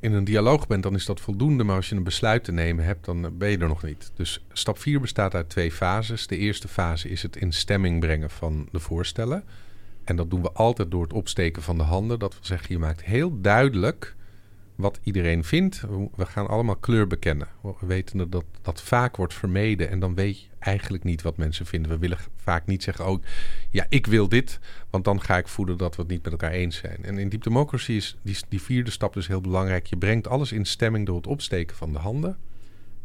in 0.00 0.12
een 0.12 0.24
dialoog 0.24 0.66
bent, 0.66 0.82
dan 0.82 0.94
is 0.94 1.04
dat 1.04 1.20
voldoende. 1.20 1.64
Maar 1.64 1.76
als 1.76 1.88
je 1.88 1.96
een 1.96 2.02
besluit 2.02 2.44
te 2.44 2.52
nemen 2.52 2.84
hebt, 2.84 3.04
dan 3.04 3.38
ben 3.38 3.50
je 3.50 3.58
er 3.58 3.68
nog 3.68 3.82
niet. 3.82 4.10
Dus 4.14 4.44
stap 4.52 4.78
4 4.78 5.00
bestaat 5.00 5.34
uit 5.34 5.48
twee 5.48 5.72
fases. 5.72 6.26
De 6.26 6.36
eerste 6.36 6.68
fase 6.68 7.08
is 7.08 7.22
het 7.22 7.36
in 7.36 7.52
stemming 7.52 8.00
brengen 8.00 8.30
van 8.30 8.68
de 8.72 8.78
voorstellen. 8.78 9.44
En 10.04 10.16
dat 10.16 10.30
doen 10.30 10.42
we 10.42 10.52
altijd 10.52 10.90
door 10.90 11.02
het 11.02 11.12
opsteken 11.12 11.62
van 11.62 11.76
de 11.76 11.82
handen. 11.82 12.18
Dat 12.18 12.32
wil 12.32 12.44
zeggen, 12.44 12.74
je 12.74 12.78
maakt 12.78 13.04
heel 13.04 13.40
duidelijk 13.40 14.14
wat 14.74 15.00
iedereen 15.02 15.44
vindt. 15.44 15.80
We 16.16 16.26
gaan 16.26 16.48
allemaal 16.48 16.76
kleur 16.76 17.06
bekennen. 17.06 17.48
We 17.62 17.86
weten 17.86 18.30
dat 18.30 18.44
dat 18.62 18.82
vaak 18.82 19.16
wordt 19.16 19.34
vermeden. 19.34 19.90
En 19.90 20.00
dan 20.00 20.14
weet 20.14 20.40
je 20.40 20.48
eigenlijk 20.60 21.04
niet 21.04 21.22
wat 21.22 21.36
mensen 21.36 21.66
vinden. 21.66 21.90
We 21.90 21.98
willen 21.98 22.18
vaak 22.36 22.66
niet 22.66 22.82
zeggen, 22.82 23.06
oh 23.06 23.22
ja, 23.70 23.86
ik 23.88 24.06
wil 24.06 24.28
dit. 24.28 24.58
Want 24.90 25.04
dan 25.04 25.22
ga 25.22 25.36
ik 25.38 25.48
voelen 25.48 25.78
dat 25.78 25.96
we 25.96 26.02
het 26.02 26.10
niet 26.10 26.22
met 26.22 26.32
elkaar 26.32 26.50
eens 26.50 26.76
zijn. 26.76 27.04
En 27.04 27.18
in 27.18 27.28
Deep 27.28 27.42
Democracy 27.42 27.92
is 27.92 28.16
die, 28.22 28.36
die 28.48 28.62
vierde 28.62 28.90
stap 28.90 29.14
dus 29.14 29.26
heel 29.26 29.40
belangrijk. 29.40 29.86
Je 29.86 29.96
brengt 29.96 30.28
alles 30.28 30.52
in 30.52 30.64
stemming 30.64 31.06
door 31.06 31.16
het 31.16 31.26
opsteken 31.26 31.76
van 31.76 31.92
de 31.92 31.98
handen. 31.98 32.38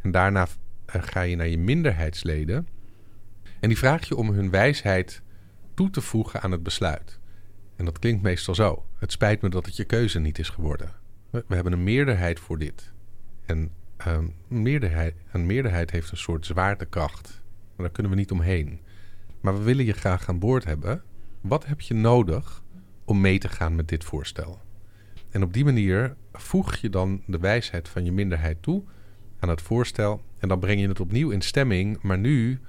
En 0.02 0.12
daarna 0.12 0.48
eh, 0.86 1.02
ga 1.04 1.22
je 1.22 1.36
naar 1.36 1.48
je 1.48 1.58
minderheidsleden. 1.58 2.68
En 3.60 3.70
die 3.70 3.78
vraag 3.78 4.08
je 4.08 4.15
om 4.15 4.30
hun 4.30 4.50
wijsheid 4.50 5.22
toe 5.74 5.89
te 5.89 6.02
voegen 6.02 6.41
aan 6.41 6.52
het 6.52 6.63
besluit. 6.63 7.20
En 7.76 7.86
dat 7.86 8.00
klinkt 8.00 8.22
meestal 8.22 8.56
zo. 8.56 8.86
Het 8.98 9.12
spijt 9.12 9.41
me 9.41 9.50
dat 9.50 9.65
het 9.65 9.76
je 9.76 9.84
keuze 9.84 10.20
niet 10.20 10.39
is 10.39 10.50
geworden. 10.50 10.91
We 11.30 11.56
hebben 11.56 11.74
een 11.74 11.84
meerderheid 11.84 12.39
voor 12.39 12.58
dit. 12.58 12.94
En 13.46 13.72
um, 14.08 14.34
meerderheid, 14.48 15.15
een 15.32 15.46
meerderheid 15.46 15.91
heeft 15.91 16.12
een 16.12 16.18
soort 16.18 16.46
zwaartekracht. 16.46 17.41
Maar 17.76 17.86
daar 17.86 17.96
kunnen 17.96 18.12
we 18.12 18.18
niet 18.18 18.32
omheen. 18.32 18.80
Maar 19.42 19.58
we 19.58 19.64
willen 19.64 19.86
je 19.86 19.94
graag 19.94 20.30
aan 20.30 20.40
boord 20.40 20.64
hebben. 20.64 21.04
Wat 21.42 21.66
heb 21.66 21.82
je 21.82 21.94
nodig 21.94 22.64
om 23.06 23.22
mee 23.22 23.40
te 23.40 23.50
gaan 23.50 23.76
met 23.76 23.88
dit 23.88 24.04
voorstel? 24.04 24.60
En 25.30 25.44
op 25.44 25.54
die 25.54 25.66
manier 25.66 26.16
voeg 26.34 26.76
je 26.76 26.90
dan 26.90 27.22
de 27.28 27.38
wijsheid 27.38 27.90
van 27.90 28.06
je 28.06 28.12
minderheid 28.12 28.62
toe 28.62 28.84
aan 29.40 29.50
het 29.50 29.62
voorstel. 29.62 30.22
En 30.38 30.48
dan 30.48 30.60
breng 30.60 30.82
je 30.82 30.88
het 30.88 31.00
opnieuw 31.00 31.30
in 31.30 31.42
stemming, 31.42 32.02
maar 32.02 32.18
nu 32.18 32.60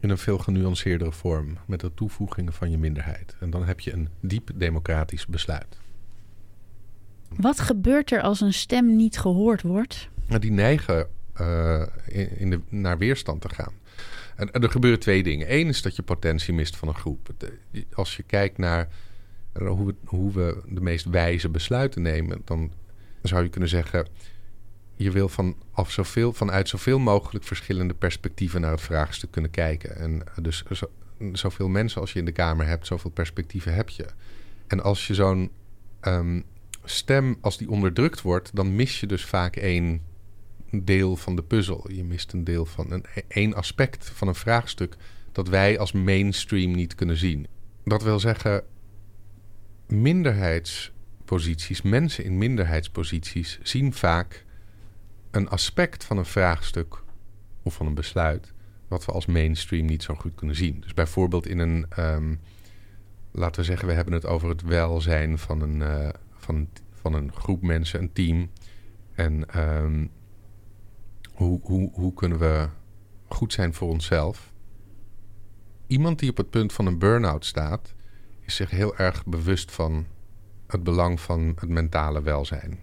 in 0.00 0.10
een 0.10 0.18
veel 0.18 0.38
genuanceerdere 0.38 1.12
vorm. 1.12 1.58
Met 1.66 1.80
de 1.80 1.94
toevoegingen 1.94 2.52
van 2.52 2.70
je 2.70 2.78
minderheid. 2.78 3.36
En 3.40 3.50
dan 3.50 3.64
heb 3.64 3.80
je 3.80 3.92
een 3.92 4.08
diep 4.20 4.50
democratisch 4.54 5.26
besluit. 5.26 5.78
Wat 7.36 7.60
gebeurt 7.60 8.10
er 8.10 8.22
als 8.22 8.40
een 8.40 8.52
stem 8.52 8.96
niet 8.96 9.18
gehoord 9.18 9.62
wordt? 9.62 10.08
Nou, 10.26 10.40
die 10.40 10.52
neigen 10.52 11.06
uh, 11.40 11.82
in, 12.36 12.50
de, 12.50 12.60
naar 12.68 12.98
weerstand 12.98 13.40
te 13.40 13.48
gaan. 13.48 13.72
En, 14.36 14.52
er 14.52 14.70
gebeuren 14.70 15.00
twee 15.00 15.22
dingen. 15.22 15.54
Eén 15.54 15.68
is 15.68 15.82
dat 15.82 15.96
je 15.96 16.02
potentie 16.02 16.54
mist 16.54 16.76
van 16.76 16.88
een 16.88 16.94
groep. 16.94 17.28
Eh, 17.38 17.82
als 17.92 18.16
je 18.16 18.22
kijkt 18.22 18.58
naar 18.58 18.88
eh, 19.52 19.68
hoe 19.68 19.86
we, 19.86 19.94
hoe 20.04 20.32
we 20.32 20.62
de 20.68 20.80
meest 20.80 21.04
wijze 21.04 21.48
besluiten 21.48 22.02
nemen, 22.02 22.42
dan 22.44 22.72
zou 23.22 23.42
je 23.42 23.48
kunnen 23.48 23.68
zeggen: 23.68 24.06
je 24.94 25.10
wil 25.10 25.28
van 25.28 25.56
af 25.72 25.90
zoveel, 25.90 26.32
vanuit 26.32 26.68
zoveel 26.68 26.98
mogelijk 26.98 27.44
verschillende 27.44 27.94
perspectieven 27.94 28.60
naar 28.60 28.70
het 28.70 28.80
vraagstuk 28.80 29.30
kunnen 29.30 29.50
kijken. 29.50 29.96
En 29.96 30.22
dus 30.42 30.62
zo, 30.70 30.90
zoveel 31.32 31.68
mensen 31.68 32.00
als 32.00 32.12
je 32.12 32.18
in 32.18 32.24
de 32.24 32.32
Kamer 32.32 32.66
hebt, 32.66 32.86
zoveel 32.86 33.10
perspectieven 33.10 33.74
heb 33.74 33.88
je. 33.88 34.06
En 34.66 34.82
als 34.82 35.06
je 35.06 35.14
zo'n 35.14 35.50
um, 36.02 36.44
stem, 36.84 37.36
als 37.40 37.58
die 37.58 37.70
onderdrukt 37.70 38.22
wordt, 38.22 38.50
dan 38.54 38.76
mis 38.76 39.00
je 39.00 39.06
dus 39.06 39.24
vaak 39.24 39.56
één 39.56 40.02
deel 40.70 41.16
van 41.16 41.36
de 41.36 41.42
puzzel. 41.42 41.90
Je 41.92 42.04
mist 42.04 42.32
een 42.32 42.44
deel 42.44 42.66
van 42.66 42.92
een 42.92 43.04
één 43.28 43.54
aspect 43.54 44.10
van 44.10 44.28
een 44.28 44.34
vraagstuk 44.34 44.96
dat 45.32 45.48
wij 45.48 45.78
als 45.78 45.92
mainstream 45.92 46.72
niet 46.72 46.94
kunnen 46.94 47.16
zien. 47.16 47.46
Dat 47.84 48.02
wil 48.02 48.20
zeggen, 48.20 48.64
minderheidsposities, 49.86 51.82
mensen 51.82 52.24
in 52.24 52.38
minderheidsposities 52.38 53.58
zien 53.62 53.92
vaak 53.92 54.44
een 55.30 55.48
aspect 55.48 56.04
van 56.04 56.18
een 56.18 56.24
vraagstuk 56.24 57.02
of 57.62 57.74
van 57.74 57.86
een 57.86 57.94
besluit 57.94 58.52
wat 58.88 59.04
we 59.04 59.12
als 59.12 59.26
mainstream 59.26 59.86
niet 59.86 60.02
zo 60.02 60.14
goed 60.14 60.34
kunnen 60.34 60.56
zien. 60.56 60.80
Dus 60.80 60.94
bijvoorbeeld 60.94 61.46
in 61.46 61.58
een, 61.58 61.86
um, 61.98 62.40
laten 63.30 63.60
we 63.60 63.66
zeggen, 63.66 63.88
we 63.88 63.94
hebben 63.94 64.14
het 64.14 64.26
over 64.26 64.48
het 64.48 64.62
welzijn 64.62 65.38
van 65.38 65.60
een, 65.60 65.80
uh, 65.80 66.08
van, 66.36 66.68
van 66.92 67.14
een 67.14 67.32
groep 67.32 67.62
mensen, 67.62 68.00
een 68.00 68.12
team. 68.12 68.50
En 69.14 69.60
um, 69.60 70.10
hoe, 71.38 71.60
hoe, 71.62 71.90
hoe 71.92 72.14
kunnen 72.14 72.38
we 72.38 72.68
goed 73.28 73.52
zijn 73.52 73.74
voor 73.74 73.88
onszelf? 73.88 74.52
Iemand 75.86 76.18
die 76.18 76.30
op 76.30 76.36
het 76.36 76.50
punt 76.50 76.72
van 76.72 76.86
een 76.86 76.98
burn-out 76.98 77.44
staat, 77.44 77.94
is 78.40 78.54
zich 78.54 78.70
heel 78.70 78.96
erg 78.96 79.26
bewust 79.26 79.70
van 79.70 80.06
het 80.66 80.82
belang 80.82 81.20
van 81.20 81.52
het 81.60 81.68
mentale 81.68 82.22
welzijn. 82.22 82.78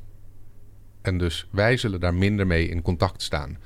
En 1.02 1.18
dus 1.18 1.48
wij 1.52 1.78
zullen 1.78 2.00
daar 2.00 2.14
minder 2.14 2.48
mee 2.48 2.70
in 2.70 2.82
contact 2.82 3.22
staan 3.22 3.58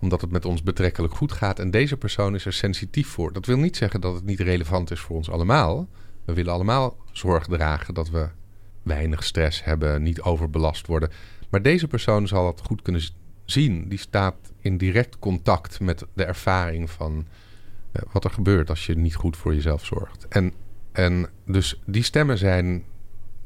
omdat 0.00 0.20
het 0.20 0.30
met 0.30 0.44
ons 0.44 0.62
betrekkelijk 0.62 1.14
goed 1.14 1.32
gaat. 1.32 1.58
En 1.58 1.70
deze 1.70 1.96
persoon 1.96 2.34
is 2.34 2.44
er 2.46 2.52
sensitief 2.52 3.08
voor. 3.08 3.32
Dat 3.32 3.46
wil 3.46 3.56
niet 3.56 3.76
zeggen 3.76 4.00
dat 4.00 4.14
het 4.14 4.24
niet 4.24 4.40
relevant 4.40 4.90
is 4.90 5.00
voor 5.00 5.16
ons 5.16 5.30
allemaal. 5.30 5.88
We 6.24 6.32
willen 6.32 6.52
allemaal 6.52 6.96
zorg 7.12 7.46
dragen 7.46 7.94
dat 7.94 8.10
we 8.10 8.28
weinig 8.82 9.24
stress 9.24 9.64
hebben, 9.64 10.02
niet 10.02 10.20
overbelast 10.20 10.86
worden. 10.86 11.10
Maar 11.50 11.62
deze 11.62 11.86
persoon 11.86 12.26
zal 12.26 12.46
het 12.46 12.60
goed 12.60 12.82
kunnen 12.82 13.02
zien. 13.46 13.88
Die 13.88 13.98
staat 13.98 14.36
in 14.60 14.78
direct 14.78 15.18
contact 15.18 15.80
met 15.80 16.04
de 16.14 16.24
ervaring 16.24 16.90
van 16.90 17.26
uh, 17.92 18.02
wat 18.12 18.24
er 18.24 18.30
gebeurt 18.30 18.70
als 18.70 18.86
je 18.86 18.96
niet 18.96 19.14
goed 19.14 19.36
voor 19.36 19.54
jezelf 19.54 19.84
zorgt. 19.84 20.28
En, 20.28 20.52
en 20.92 21.28
dus 21.44 21.80
die 21.86 22.02
stemmen 22.02 22.38
zijn 22.38 22.84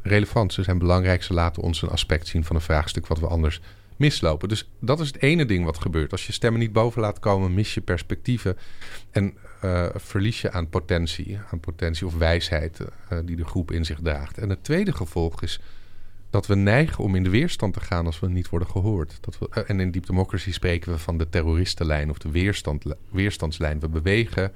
relevant, 0.03 0.53
ze 0.53 0.63
zijn 0.63 0.79
belangrijk. 0.79 1.23
Ze 1.23 1.35
laten 1.35 1.63
ons 1.63 1.83
een 1.83 1.89
aspect 1.89 2.27
zien 2.27 2.45
van 2.45 2.57
een 2.57 2.63
vraagstuk 2.63 3.07
wat 3.07 3.21
we 3.21 3.27
anders 3.27 3.61
mislopen. 3.97 4.49
Dus 4.49 4.71
dat 4.81 5.01
is 5.01 5.07
het 5.07 5.23
ene 5.23 5.45
ding 5.45 5.65
wat 5.65 5.79
gebeurt. 5.79 6.13
Als 6.13 6.27
je 6.27 6.33
stemmen 6.33 6.61
niet 6.61 6.73
boven 6.73 7.01
laat 7.01 7.19
komen, 7.19 7.55
mis 7.55 7.75
je 7.75 7.81
perspectieven. 7.81 8.57
En 9.11 9.35
uh, 9.65 9.87
verlies 9.95 10.41
je 10.41 10.53
aan 10.53 10.69
potentie, 10.69 11.39
aan 11.51 11.61
potentie 11.61 12.07
of 12.07 12.17
wijsheid 12.17 12.81
uh, 12.81 13.19
die 13.25 13.37
de 13.37 13.45
groep 13.45 13.71
in 13.71 13.85
zich 13.85 13.99
draagt. 14.03 14.39
En 14.39 14.49
het 14.49 14.65
tweede 14.65 14.93
gevolg 14.93 15.43
is 15.43 15.61
dat 16.31 16.47
we 16.47 16.55
neigen 16.55 17.05
om 17.05 17.15
in 17.15 17.23
de 17.23 17.31
weerstand 17.31 17.75
te 17.75 17.81
gaan 17.81 18.07
als 18.07 18.21
we 18.21 18.29
niet 18.29 18.49
worden 18.49 18.69
gehoord. 18.69 19.19
Dat 19.21 19.39
we, 19.39 19.49
uh, 19.55 19.71
en 19.71 19.81
in 19.81 19.91
Deep 19.91 20.07
Democracy 20.07 20.53
spreken 20.53 20.93
we 20.93 20.99
van 20.99 21.19
de 21.19 21.29
terroristenlijn 21.29 22.11
of 22.11 22.19
de 22.19 22.31
weerstand, 22.31 22.85
weerstandslijn. 23.11 23.81
We 23.81 23.89
bewegen 23.89 24.53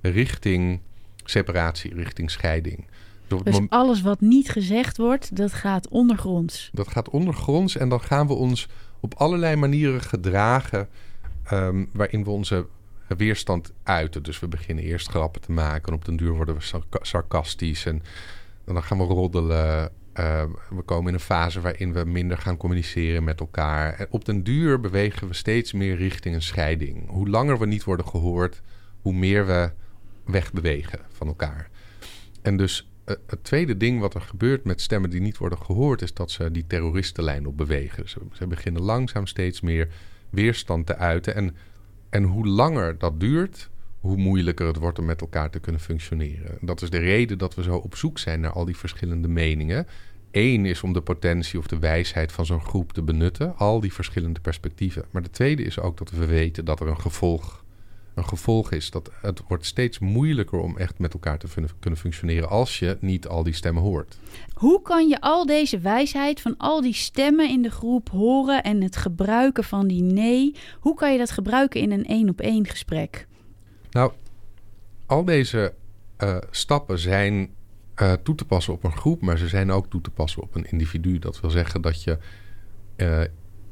richting 0.00 0.80
separatie, 1.24 1.94
richting 1.94 2.30
scheiding. 2.30 2.86
Dus, 3.26 3.42
dus 3.42 3.60
alles 3.68 4.00
wat 4.00 4.20
niet 4.20 4.50
gezegd 4.50 4.96
wordt, 4.96 5.36
dat 5.36 5.52
gaat 5.52 5.88
ondergronds. 5.88 6.70
Dat 6.72 6.88
gaat 6.88 7.08
ondergronds 7.08 7.76
en 7.76 7.88
dan 7.88 8.00
gaan 8.00 8.26
we 8.26 8.32
ons 8.32 8.68
op 9.00 9.14
allerlei 9.14 9.56
manieren 9.56 10.00
gedragen... 10.00 10.88
Um, 11.52 11.88
waarin 11.92 12.24
we 12.24 12.30
onze 12.30 12.66
weerstand 13.16 13.72
uiten. 13.82 14.22
Dus 14.22 14.40
we 14.40 14.48
beginnen 14.48 14.84
eerst 14.84 15.08
grappen 15.08 15.40
te 15.40 15.52
maken 15.52 15.92
en 15.92 15.98
op 15.98 16.04
den 16.04 16.16
duur 16.16 16.32
worden 16.32 16.54
we 16.54 16.80
sarcastisch 17.00 17.86
en 17.86 18.02
dan 18.64 18.82
gaan 18.82 18.98
we 18.98 19.04
roddelen. 19.04 19.90
Uh, 20.18 20.42
we 20.70 20.82
komen 20.82 21.08
in 21.08 21.14
een 21.14 21.20
fase 21.20 21.60
waarin 21.60 21.92
we 21.92 22.04
minder 22.04 22.38
gaan 22.38 22.56
communiceren 22.56 23.24
met 23.24 23.40
elkaar. 23.40 23.94
En 23.94 24.06
op 24.10 24.24
den 24.24 24.42
duur 24.42 24.80
bewegen 24.80 25.28
we 25.28 25.34
steeds 25.34 25.72
meer 25.72 25.96
richting 25.96 26.34
een 26.34 26.42
scheiding. 26.42 27.08
Hoe 27.08 27.28
langer 27.28 27.58
we 27.58 27.66
niet 27.66 27.84
worden 27.84 28.06
gehoord, 28.06 28.62
hoe 29.00 29.12
meer 29.12 29.46
we 29.46 29.70
wegbewegen 30.24 30.98
van 31.08 31.26
elkaar. 31.26 31.70
En 32.42 32.56
dus 32.56 32.90
uh, 33.06 33.16
het 33.26 33.44
tweede 33.44 33.76
ding 33.76 34.00
wat 34.00 34.14
er 34.14 34.20
gebeurt 34.20 34.64
met 34.64 34.80
stemmen 34.80 35.10
die 35.10 35.20
niet 35.20 35.38
worden 35.38 35.58
gehoord, 35.58 36.02
is 36.02 36.14
dat 36.14 36.30
ze 36.30 36.50
die 36.50 36.66
terroristenlijn 36.66 37.46
op 37.46 37.56
bewegen. 37.56 38.08
Ze, 38.08 38.20
ze 38.32 38.46
beginnen 38.46 38.82
langzaam 38.82 39.26
steeds 39.26 39.60
meer 39.60 39.88
weerstand 40.30 40.86
te 40.86 40.96
uiten. 40.96 41.34
En 41.34 41.56
en 42.10 42.22
hoe 42.22 42.46
langer 42.46 42.98
dat 42.98 43.20
duurt, 43.20 43.70
hoe 44.00 44.16
moeilijker 44.16 44.66
het 44.66 44.76
wordt 44.76 44.98
om 44.98 45.04
met 45.04 45.20
elkaar 45.20 45.50
te 45.50 45.58
kunnen 45.58 45.80
functioneren. 45.80 46.58
Dat 46.60 46.82
is 46.82 46.90
de 46.90 46.98
reden 46.98 47.38
dat 47.38 47.54
we 47.54 47.62
zo 47.62 47.76
op 47.76 47.96
zoek 47.96 48.18
zijn 48.18 48.40
naar 48.40 48.52
al 48.52 48.64
die 48.64 48.76
verschillende 48.76 49.28
meningen. 49.28 49.86
Eén 50.30 50.66
is 50.66 50.82
om 50.82 50.92
de 50.92 51.00
potentie 51.00 51.58
of 51.58 51.66
de 51.66 51.78
wijsheid 51.78 52.32
van 52.32 52.46
zo'n 52.46 52.60
groep 52.60 52.92
te 52.92 53.02
benutten, 53.02 53.56
al 53.56 53.80
die 53.80 53.92
verschillende 53.92 54.40
perspectieven. 54.40 55.04
Maar 55.10 55.22
de 55.22 55.30
tweede 55.30 55.62
is 55.62 55.78
ook 55.78 55.98
dat 55.98 56.10
we 56.10 56.26
weten 56.26 56.64
dat 56.64 56.80
er 56.80 56.86
een 56.86 57.00
gevolg 57.00 57.64
een 58.18 58.28
gevolg 58.28 58.72
is. 58.72 58.90
Dat 58.90 59.10
het 59.20 59.42
wordt 59.48 59.66
steeds 59.66 59.98
moeilijker 59.98 60.58
om 60.58 60.76
echt 60.76 60.98
met 60.98 61.12
elkaar 61.12 61.38
te 61.38 61.46
kunnen 61.80 61.98
functioneren 61.98 62.48
als 62.48 62.78
je 62.78 62.96
niet 63.00 63.28
al 63.28 63.42
die 63.42 63.54
stemmen 63.54 63.82
hoort. 63.82 64.18
Hoe 64.54 64.82
kan 64.82 65.08
je 65.08 65.20
al 65.20 65.46
deze 65.46 65.78
wijsheid 65.78 66.40
van 66.40 66.54
al 66.56 66.80
die 66.80 66.94
stemmen 66.94 67.48
in 67.48 67.62
de 67.62 67.70
groep 67.70 68.10
horen 68.10 68.62
en 68.62 68.82
het 68.82 68.96
gebruiken 68.96 69.64
van 69.64 69.86
die 69.86 70.02
nee, 70.02 70.54
hoe 70.80 70.94
kan 70.94 71.12
je 71.12 71.18
dat 71.18 71.30
gebruiken 71.30 71.80
in 71.80 71.92
een 71.92 72.04
één 72.04 72.28
op 72.28 72.40
één 72.40 72.66
gesprek? 72.66 73.26
Nou, 73.90 74.12
al 75.06 75.24
deze 75.24 75.74
uh, 76.18 76.36
stappen 76.50 76.98
zijn 76.98 77.50
uh, 78.02 78.12
toe 78.12 78.34
te 78.34 78.44
passen 78.44 78.72
op 78.72 78.84
een 78.84 78.96
groep, 78.96 79.22
maar 79.22 79.38
ze 79.38 79.48
zijn 79.48 79.70
ook 79.70 79.90
toe 79.90 80.00
te 80.00 80.10
passen 80.10 80.42
op 80.42 80.54
een 80.54 80.70
individu. 80.70 81.18
Dat 81.18 81.40
wil 81.40 81.50
zeggen 81.50 81.82
dat 81.82 82.02
je 82.02 82.18
uh, 82.96 83.20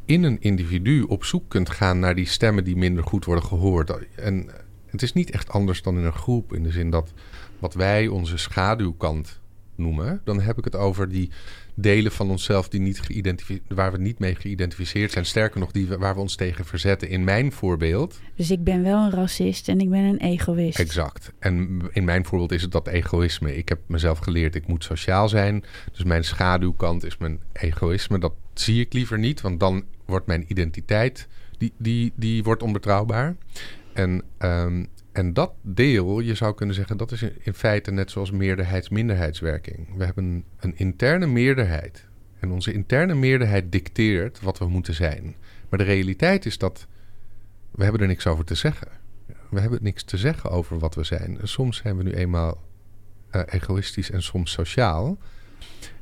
in 0.04 0.22
een 0.22 0.40
individu 0.40 1.02
op 1.02 1.24
zoek 1.24 1.48
kunt 1.48 1.70
gaan 1.70 1.98
naar 1.98 2.14
die 2.14 2.26
stemmen 2.26 2.64
die 2.64 2.76
minder 2.76 3.04
goed 3.04 3.24
worden 3.24 3.44
gehoord. 3.44 4.08
En 4.14 4.50
het 4.86 5.02
is 5.02 5.12
niet 5.12 5.30
echt 5.30 5.50
anders 5.50 5.82
dan 5.82 5.98
in 5.98 6.04
een 6.04 6.12
groep, 6.12 6.52
in 6.52 6.62
de 6.62 6.70
zin 6.70 6.90
dat 6.90 7.12
wat 7.58 7.74
wij 7.74 8.08
onze 8.08 8.36
schaduwkant 8.36 9.40
noemen, 9.76 10.20
dan 10.24 10.40
heb 10.40 10.58
ik 10.58 10.64
het 10.64 10.76
over 10.76 11.08
die 11.08 11.30
delen 11.74 12.12
van 12.12 12.30
onszelf 12.30 12.68
die 12.68 12.80
niet 12.80 13.00
waar 13.68 13.92
we 13.92 13.98
niet 13.98 14.18
mee 14.18 14.34
geïdentificeerd 14.34 15.12
zijn. 15.12 15.26
Sterker 15.26 15.60
nog, 15.60 15.70
die 15.70 15.86
waar 15.86 16.14
we 16.14 16.20
ons 16.20 16.36
tegen 16.36 16.64
verzetten. 16.64 17.08
In 17.08 17.24
mijn 17.24 17.52
voorbeeld. 17.52 18.20
Dus 18.34 18.50
ik 18.50 18.64
ben 18.64 18.82
wel 18.82 19.04
een 19.04 19.10
racist 19.10 19.68
en 19.68 19.80
ik 19.80 19.90
ben 19.90 20.04
een 20.04 20.20
egoïst. 20.20 20.78
Exact. 20.78 21.32
En 21.38 21.80
in 21.92 22.04
mijn 22.04 22.24
voorbeeld 22.24 22.52
is 22.52 22.62
het 22.62 22.72
dat 22.72 22.86
egoïsme. 22.86 23.56
Ik 23.56 23.68
heb 23.68 23.78
mezelf 23.86 24.18
geleerd, 24.18 24.54
ik 24.54 24.66
moet 24.66 24.84
sociaal 24.84 25.28
zijn. 25.28 25.64
Dus 25.92 26.04
mijn 26.04 26.24
schaduwkant 26.24 27.04
is 27.04 27.16
mijn 27.16 27.40
egoïsme. 27.52 28.18
Dat 28.18 28.34
zie 28.54 28.80
ik 28.80 28.92
liever 28.92 29.18
niet, 29.18 29.40
want 29.40 29.60
dan 29.60 29.84
wordt 30.04 30.26
mijn 30.26 30.44
identiteit, 30.48 31.28
die, 31.58 31.72
die, 31.76 32.12
die 32.16 32.44
wordt 32.44 32.62
onbetrouwbaar. 32.62 33.36
En, 33.92 34.22
um, 34.38 34.88
en 35.12 35.32
dat 35.32 35.52
deel, 35.62 36.20
je 36.20 36.34
zou 36.34 36.54
kunnen 36.54 36.74
zeggen, 36.74 36.96
dat 36.96 37.12
is 37.12 37.22
in 37.22 37.54
feite 37.54 37.90
net 37.90 38.10
zoals 38.10 38.30
meerderheids-minderheidswerking. 38.30 39.96
We 39.96 40.04
hebben 40.04 40.44
een 40.60 40.76
interne 40.76 41.26
meerderheid. 41.26 42.06
En 42.40 42.50
onze 42.50 42.72
interne 42.72 43.14
meerderheid 43.14 43.72
dicteert 43.72 44.40
wat 44.40 44.58
we 44.58 44.68
moeten 44.68 44.94
zijn. 44.94 45.34
Maar 45.68 45.78
de 45.78 45.84
realiteit 45.84 46.46
is 46.46 46.58
dat 46.58 46.86
we 47.70 47.82
hebben 47.82 48.00
er 48.00 48.06
niks 48.06 48.26
over 48.26 48.44
te 48.44 48.54
zeggen. 48.54 48.88
We 49.50 49.60
hebben 49.60 49.78
niks 49.82 50.02
te 50.02 50.16
zeggen 50.16 50.50
over 50.50 50.78
wat 50.78 50.94
we 50.94 51.04
zijn. 51.04 51.38
Soms 51.42 51.76
zijn 51.76 51.96
we 51.96 52.02
nu 52.02 52.12
eenmaal 52.12 52.62
uh, 53.32 53.42
egoïstisch 53.46 54.10
en 54.10 54.22
soms 54.22 54.52
sociaal. 54.52 55.18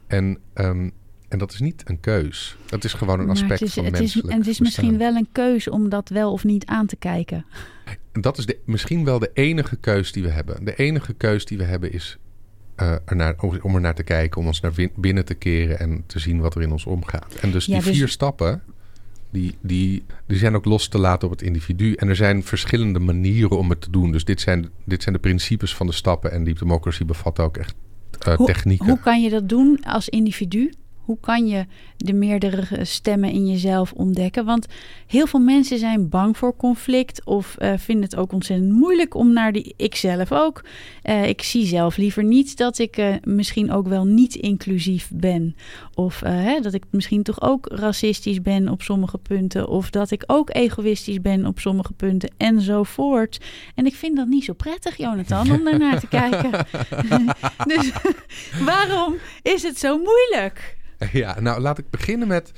En 0.07 0.39
um, 0.55 0.93
en 1.35 1.41
dat 1.41 1.53
is 1.53 1.61
niet 1.61 1.83
een 1.87 2.01
keus. 2.01 2.57
Dat 2.67 2.85
is 2.85 2.93
gewoon 2.93 3.21
een 3.21 3.31
aspect 3.31 3.63
is, 3.63 3.73
van 3.73 3.85
het 3.85 3.99
menselijk 3.99 4.27
is, 4.27 4.33
En 4.33 4.39
het 4.39 4.49
is 4.49 4.61
misschien 4.61 4.99
wel 4.99 5.15
een 5.15 5.29
keus 5.33 5.69
om 5.69 5.89
dat 5.89 6.09
wel 6.09 6.33
of 6.33 6.45
niet 6.45 6.67
aan 6.67 6.87
te 6.87 6.97
kijken. 6.97 7.45
Dat 8.13 8.39
is 8.39 8.47
de, 8.47 8.59
misschien 8.65 9.05
wel 9.05 9.19
de 9.19 9.31
enige 9.35 9.77
keus 9.77 10.13
die 10.13 10.23
we 10.23 10.29
hebben. 10.29 10.65
De 10.65 10.75
enige 10.75 11.15
keus 11.15 11.45
die 11.45 11.59
we 11.59 11.65
hebben 11.65 11.93
is 11.93 12.19
uh, 12.81 12.95
ernaar, 13.05 13.35
om 13.63 13.75
er 13.75 13.81
naar 13.81 13.95
te 13.95 14.03
kijken, 14.03 14.41
om 14.41 14.47
ons 14.47 14.61
naar 14.61 14.73
binnen 14.97 15.25
te 15.25 15.35
keren 15.35 15.79
en 15.79 16.05
te 16.07 16.19
zien 16.19 16.41
wat 16.41 16.55
er 16.55 16.63
in 16.63 16.73
ons 16.73 16.85
omgaat. 16.85 17.35
En 17.35 17.51
dus 17.51 17.67
die 17.67 17.75
dus- 17.75 17.85
vier 17.85 18.09
stappen, 18.09 18.63
die, 19.31 19.57
die, 19.61 20.05
die 20.27 20.39
zijn 20.39 20.55
ook 20.55 20.65
los 20.65 20.89
te 20.89 20.99
laten 20.99 21.29
op 21.29 21.35
het 21.35 21.43
individu. 21.43 21.95
En 21.95 22.09
er 22.09 22.17
zijn 22.17 22.43
verschillende 22.43 22.99
manieren 22.99 23.59
om 23.59 23.71
het 23.71 23.81
te 23.81 23.91
doen. 23.91 24.13
Dus 24.13 24.25
dit 24.25 24.41
zijn, 24.41 24.71
dit 24.85 25.03
zijn 25.03 25.15
de 25.15 25.21
principes 25.21 25.75
van 25.75 25.87
de 25.87 25.93
stappen. 25.93 26.33
En 26.33 26.45
die 26.45 26.55
democracy 26.55 27.05
bevat 27.05 27.39
ook 27.39 27.57
echt 27.57 27.75
uh, 28.29 28.35
hoe, 28.35 28.47
technieken. 28.47 28.87
Hoe 28.87 28.99
kan 28.99 29.23
je 29.23 29.31
dat 29.31 29.49
doen 29.49 29.81
als 29.85 30.09
individu? 30.09 30.71
Hoe 31.05 31.19
kan 31.21 31.47
je 31.47 31.67
de 31.97 32.13
meerdere 32.13 32.85
stemmen 32.85 33.31
in 33.31 33.47
jezelf 33.47 33.93
ontdekken? 33.93 34.45
Want 34.45 34.67
heel 35.07 35.27
veel 35.27 35.41
mensen 35.41 35.79
zijn 35.79 36.09
bang 36.09 36.37
voor 36.37 36.57
conflict 36.57 37.25
of 37.25 37.57
uh, 37.59 37.73
vinden 37.77 38.05
het 38.05 38.17
ook 38.17 38.33
ontzettend 38.33 38.73
moeilijk 38.73 39.15
om 39.15 39.33
naar 39.33 39.53
die. 39.53 39.75
Ik 39.77 39.95
zelf 39.95 40.33
ook. 40.33 40.65
Uh, 41.05 41.29
ik 41.29 41.43
zie 41.43 41.67
zelf 41.67 41.97
liever 41.97 42.25
niet 42.25 42.57
dat 42.57 42.79
ik 42.79 42.97
uh, 42.97 43.15
misschien 43.23 43.73
ook 43.73 43.89
wel 43.89 44.05
niet 44.05 44.35
inclusief 44.35 45.11
ben. 45.15 45.57
Of 45.95 46.21
hè, 46.21 46.61
dat 46.61 46.75
ik 46.75 46.85
misschien 46.91 47.23
toch 47.23 47.43
ook 47.43 47.67
racistisch 47.73 48.43
ben 48.43 48.69
op 48.69 48.83
sommige 48.83 49.19
punten. 49.19 49.69
Of 49.69 49.91
dat 49.91 50.11
ik 50.11 50.25
ook 50.27 50.55
egoïstisch 50.55 51.21
ben 51.21 51.47
op 51.47 51.59
sommige 51.59 51.93
punten 51.93 52.35
enzovoort. 52.37 53.41
En 53.75 53.87
ik 53.87 53.95
vind 53.95 54.17
dat 54.17 54.29
niet 54.29 54.45
zo 54.45 54.53
prettig, 54.53 54.97
Jonathan, 54.97 55.53
om 55.53 55.65
daarnaar 55.65 56.01
te 56.01 56.09
kijken. 56.21 56.51
dus 57.75 57.93
waarom 58.65 59.15
is 59.43 59.63
het 59.63 59.79
zo 59.79 59.99
moeilijk? 59.99 60.83
Ja, 61.13 61.41
nou 61.41 61.61
laat 61.61 61.79
ik 61.79 61.91
beginnen 61.91 62.29
met. 62.29 62.53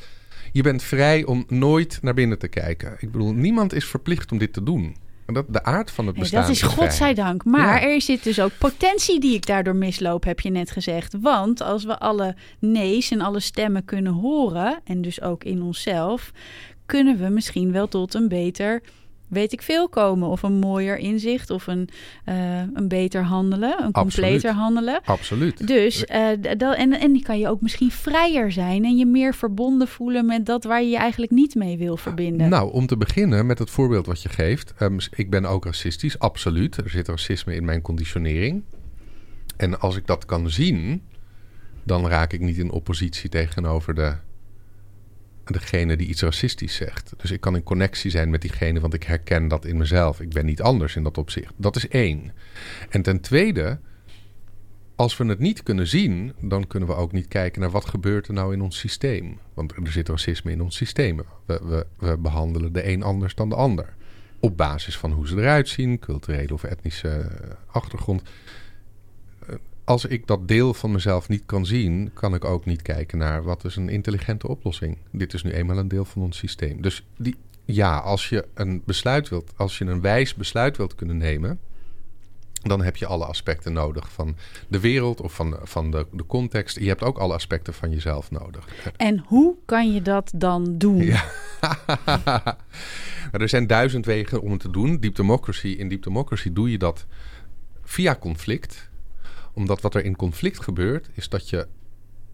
Je 0.52 0.62
bent 0.62 0.82
vrij 0.82 1.24
om 1.24 1.44
nooit 1.48 1.98
naar 2.02 2.14
binnen 2.14 2.38
te 2.38 2.48
kijken. 2.48 2.96
Ik 2.98 3.12
bedoel, 3.12 3.32
niemand 3.32 3.72
is 3.72 3.84
verplicht 3.84 4.32
om 4.32 4.38
dit 4.38 4.52
te 4.52 4.62
doen. 4.62 4.96
En 5.26 5.34
dat, 5.34 5.44
de 5.48 5.62
aard 5.62 5.90
van 5.90 6.06
het 6.06 6.18
bestaan. 6.18 6.40
dat 6.40 6.50
is, 6.50 6.62
is 6.62 6.68
godzijdank. 6.68 7.44
Maar 7.44 7.82
er 7.82 8.00
zit 8.00 8.24
dus 8.24 8.40
ook 8.40 8.50
potentie 8.58 9.20
die 9.20 9.34
ik 9.34 9.46
daardoor 9.46 9.76
misloop, 9.76 10.24
heb 10.24 10.40
je 10.40 10.50
net 10.50 10.70
gezegd. 10.70 11.14
Want 11.20 11.62
als 11.62 11.84
we 11.84 11.98
alle 11.98 12.36
nee's 12.58 13.10
en 13.10 13.20
alle 13.20 13.40
stemmen 13.40 13.84
kunnen 13.84 14.12
horen, 14.12 14.80
en 14.84 15.02
dus 15.02 15.22
ook 15.22 15.44
in 15.44 15.62
onszelf, 15.62 16.32
kunnen 16.86 17.18
we 17.18 17.28
misschien 17.28 17.72
wel 17.72 17.88
tot 17.88 18.14
een 18.14 18.28
beter 18.28 18.82
weet 19.28 19.52
ik 19.52 19.62
veel 19.62 19.88
komen. 19.88 20.28
Of 20.28 20.42
een 20.42 20.58
mooier 20.58 20.98
inzicht 20.98 21.50
of 21.50 21.66
een, 21.66 21.88
uh, 22.28 22.60
een 22.74 22.88
beter 22.88 23.22
handelen, 23.22 23.82
een 23.82 23.92
completer 23.92 24.52
handelen. 24.52 25.00
Absoluut. 25.04 25.66
Dus, 25.66 26.04
uh, 26.12 26.28
dat, 26.58 26.76
en, 26.76 26.92
en 26.92 27.12
die 27.12 27.22
kan 27.22 27.38
je 27.38 27.48
ook 27.48 27.60
misschien 27.60 27.90
vrijer 27.90 28.52
zijn 28.52 28.84
en 28.84 28.96
je 28.96 29.06
meer 29.06 29.34
verbonden 29.34 29.88
voelen 29.88 30.26
met 30.26 30.46
dat 30.46 30.64
waar 30.64 30.82
je 30.82 30.88
je 30.88 30.96
eigenlijk 30.96 31.32
niet 31.32 31.54
mee 31.54 31.78
wil 31.78 31.96
verbinden. 31.96 32.48
Nou, 32.48 32.72
om 32.72 32.86
te 32.86 32.96
beginnen 32.96 33.46
met 33.46 33.58
het 33.58 33.70
voorbeeld 33.70 34.06
wat 34.06 34.22
je 34.22 34.28
geeft. 34.28 34.74
Um, 34.80 34.96
ik 35.10 35.30
ben 35.30 35.44
ook 35.44 35.64
racistisch, 35.64 36.18
absoluut. 36.18 36.76
Er 36.76 36.90
zit 36.90 37.08
racisme 37.08 37.54
in 37.54 37.64
mijn 37.64 37.82
conditionering. 37.82 38.62
En 39.56 39.80
als 39.80 39.96
ik 39.96 40.06
dat 40.06 40.24
kan 40.24 40.50
zien, 40.50 41.02
dan 41.82 42.08
raak 42.08 42.32
ik 42.32 42.40
niet 42.40 42.58
in 42.58 42.70
oppositie 42.70 43.30
tegenover 43.30 43.94
de 43.94 44.14
degene 45.52 45.96
die 45.96 46.06
iets 46.06 46.22
racistisch 46.22 46.74
zegt. 46.74 47.12
Dus 47.16 47.30
ik 47.30 47.40
kan 47.40 47.54
in 47.54 47.62
connectie 47.62 48.10
zijn 48.10 48.30
met 48.30 48.40
diegene, 48.40 48.80
want 48.80 48.94
ik 48.94 49.02
herken 49.02 49.48
dat 49.48 49.64
in 49.64 49.76
mezelf. 49.76 50.20
Ik 50.20 50.32
ben 50.32 50.46
niet 50.46 50.62
anders 50.62 50.96
in 50.96 51.02
dat 51.02 51.18
opzicht. 51.18 51.52
Dat 51.56 51.76
is 51.76 51.88
één. 51.88 52.32
En 52.88 53.02
ten 53.02 53.20
tweede, 53.20 53.78
als 54.96 55.16
we 55.16 55.24
het 55.24 55.38
niet 55.38 55.62
kunnen 55.62 55.86
zien, 55.86 56.32
dan 56.40 56.66
kunnen 56.66 56.88
we 56.88 56.94
ook 56.94 57.12
niet 57.12 57.28
kijken 57.28 57.60
naar 57.60 57.70
wat 57.70 57.86
gebeurt 57.86 58.26
er 58.26 58.34
nou 58.34 58.52
in 58.52 58.60
ons 58.60 58.78
systeem. 58.78 59.38
Want 59.54 59.72
er 59.72 59.92
zit 59.92 60.08
racisme 60.08 60.50
in 60.50 60.62
ons 60.62 60.76
systeem. 60.76 61.16
We, 61.16 61.60
we, 61.62 61.86
we 61.98 62.16
behandelen 62.16 62.72
de 62.72 62.88
een 62.88 63.02
anders 63.02 63.34
dan 63.34 63.48
de 63.48 63.54
ander. 63.54 63.94
Op 64.40 64.56
basis 64.56 64.98
van 64.98 65.12
hoe 65.12 65.28
ze 65.28 65.36
eruit 65.36 65.68
zien, 65.68 65.98
culturele 65.98 66.54
of 66.54 66.64
etnische 66.64 67.30
achtergrond 67.66 68.22
als 69.86 70.04
ik 70.04 70.26
dat 70.26 70.48
deel 70.48 70.74
van 70.74 70.90
mezelf 70.90 71.28
niet 71.28 71.42
kan 71.46 71.66
zien, 71.66 72.10
kan 72.14 72.34
ik 72.34 72.44
ook 72.44 72.64
niet 72.64 72.82
kijken 72.82 73.18
naar 73.18 73.42
wat 73.42 73.64
is 73.64 73.76
een 73.76 73.88
intelligente 73.88 74.48
oplossing. 74.48 74.98
Dit 75.10 75.34
is 75.34 75.42
nu 75.42 75.50
eenmaal 75.50 75.78
een 75.78 75.88
deel 75.88 76.04
van 76.04 76.22
ons 76.22 76.36
systeem. 76.36 76.82
Dus 76.82 77.06
die, 77.16 77.36
ja, 77.64 77.98
als 77.98 78.28
je 78.28 78.44
een 78.54 78.82
besluit 78.84 79.28
wilt, 79.28 79.52
als 79.56 79.78
je 79.78 79.84
een 79.84 80.00
wijs 80.00 80.34
besluit 80.34 80.76
wilt 80.76 80.94
kunnen 80.94 81.16
nemen, 81.16 81.58
dan 82.62 82.82
heb 82.82 82.96
je 82.96 83.06
alle 83.06 83.24
aspecten 83.24 83.72
nodig 83.72 84.12
van 84.12 84.36
de 84.68 84.80
wereld 84.80 85.20
of 85.20 85.34
van, 85.34 85.58
van 85.62 85.90
de, 85.90 86.06
de 86.12 86.26
context. 86.26 86.78
Je 86.78 86.88
hebt 86.88 87.02
ook 87.02 87.18
alle 87.18 87.34
aspecten 87.34 87.74
van 87.74 87.90
jezelf 87.90 88.30
nodig. 88.30 88.68
En 88.96 89.18
hoe 89.26 89.54
kan 89.64 89.92
je 89.92 90.02
dat 90.02 90.32
dan 90.34 90.78
doen? 90.78 91.02
Ja. 91.02 91.24
Er 93.32 93.48
zijn 93.48 93.66
duizend 93.66 94.06
wegen 94.06 94.40
om 94.40 94.50
het 94.50 94.60
te 94.60 94.70
doen. 94.70 95.00
Deep 95.00 95.14
Democracy, 95.14 95.68
in 95.68 95.88
Deep 95.88 96.02
Democracy 96.02 96.52
doe 96.52 96.70
je 96.70 96.78
dat 96.78 97.06
via 97.82 98.16
conflict. 98.16 98.88
Omdat 99.56 99.80
wat 99.80 99.94
er 99.94 100.04
in 100.04 100.16
conflict 100.16 100.60
gebeurt, 100.62 101.08
is 101.12 101.28
dat 101.28 101.48
je, 101.48 101.66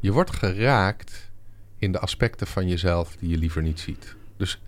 je 0.01 0.13
wordt 0.13 0.31
geraakt 0.31 1.31
in 1.79 1.93
de 1.93 1.99
aspecten 1.99 2.47
van 2.47 2.69
jezelf 2.69 3.17
die 3.17 3.29
je 3.29 3.37
liever 3.37 3.63
niet 3.63 3.81
ziet. 3.81 4.15
Dus 4.37 4.63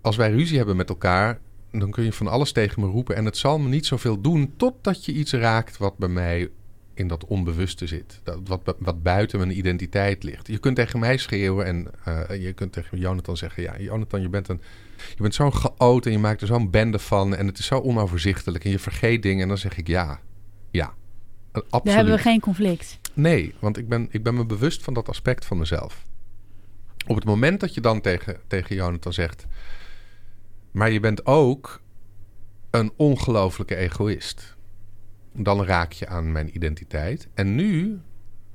als 0.00 0.16
wij 0.16 0.30
ruzie 0.30 0.56
hebben 0.56 0.76
met 0.76 0.88
elkaar, 0.88 1.38
dan 1.70 1.90
kun 1.90 2.04
je 2.04 2.12
van 2.12 2.26
alles 2.26 2.52
tegen 2.52 2.80
me 2.80 2.86
roepen. 2.86 3.16
En 3.16 3.24
het 3.24 3.36
zal 3.36 3.58
me 3.58 3.68
niet 3.68 3.86
zoveel 3.86 4.20
doen 4.20 4.52
totdat 4.56 5.04
je 5.04 5.12
iets 5.12 5.32
raakt 5.32 5.76
wat 5.76 5.98
bij 5.98 6.08
mij 6.08 6.50
in 6.94 7.08
dat 7.08 7.24
onbewuste 7.24 7.86
zit. 7.86 8.20
Dat, 8.22 8.38
wat, 8.44 8.76
wat 8.78 9.02
buiten 9.02 9.38
mijn 9.38 9.58
identiteit 9.58 10.22
ligt. 10.22 10.46
Je 10.46 10.58
kunt 10.58 10.76
tegen 10.76 10.98
mij 10.98 11.16
schreeuwen 11.16 11.66
en 11.66 11.86
uh, 12.08 12.42
je 12.42 12.52
kunt 12.52 12.72
tegen 12.72 12.98
Jonathan 12.98 13.36
zeggen... 13.36 13.62
ja, 13.62 13.78
Jonathan, 13.78 14.20
je 14.20 14.28
bent, 14.28 14.48
een, 14.48 14.60
je 14.96 15.22
bent 15.22 15.34
zo'n 15.34 15.54
geoot 15.54 16.06
en 16.06 16.12
je 16.12 16.18
maakt 16.18 16.40
er 16.40 16.46
zo'n 16.46 16.70
bende 16.70 16.98
van... 16.98 17.36
en 17.36 17.46
het 17.46 17.58
is 17.58 17.66
zo 17.66 17.78
onoverzichtelijk 17.78 18.64
en 18.64 18.70
je 18.70 18.78
vergeet 18.78 19.22
dingen. 19.22 19.42
En 19.42 19.48
dan 19.48 19.58
zeg 19.58 19.78
ik 19.78 19.86
ja, 19.86 20.20
ja, 20.70 20.94
absoluut. 21.62 21.84
Dan 21.84 21.94
hebben 21.94 22.14
we 22.14 22.20
geen 22.20 22.40
conflict. 22.40 22.98
Nee, 23.12 23.54
want 23.58 23.76
ik 23.76 23.88
ben, 23.88 24.08
ik 24.10 24.22
ben 24.22 24.34
me 24.34 24.44
bewust 24.44 24.82
van 24.82 24.94
dat 24.94 25.08
aspect 25.08 25.44
van 25.44 25.58
mezelf. 25.58 26.02
Op 27.06 27.16
het 27.16 27.24
moment 27.24 27.60
dat 27.60 27.74
je 27.74 27.80
dan 27.80 28.00
tegen, 28.00 28.36
tegen 28.46 28.76
Jonathan 28.76 29.12
zegt... 29.12 29.46
maar 30.70 30.90
je 30.90 31.00
bent 31.00 31.26
ook 31.26 31.80
een 32.70 32.92
ongelofelijke 32.96 33.76
egoïst 33.76 34.56
dan 35.36 35.64
raak 35.64 35.92
je 35.92 36.06
aan 36.06 36.32
mijn 36.32 36.54
identiteit. 36.54 37.28
En 37.34 37.54
nu 37.54 38.00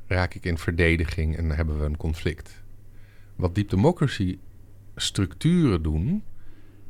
raak 0.07 0.33
ik 0.33 0.45
in 0.45 0.57
verdediging 0.57 1.37
en 1.37 1.51
hebben 1.51 1.79
we 1.79 1.85
een 1.85 1.97
conflict. 1.97 2.63
Wat 3.35 3.55
deep 3.55 3.69
democracy 3.69 4.39
structuren 4.95 5.81
doen, 5.83 6.23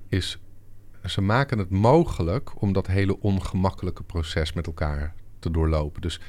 is 0.09 0.39
ze 1.05 1.21
maken 1.21 1.57
het 1.57 1.69
mogelijk 1.69 2.61
om 2.61 2.73
dat 2.73 2.87
hele 2.87 3.19
ongemakkelijke 3.19 4.03
proces 4.03 4.53
met 4.53 4.67
elkaar 4.67 5.13
te 5.41 5.51
doorlopen. 5.51 6.01
Dus 6.01 6.19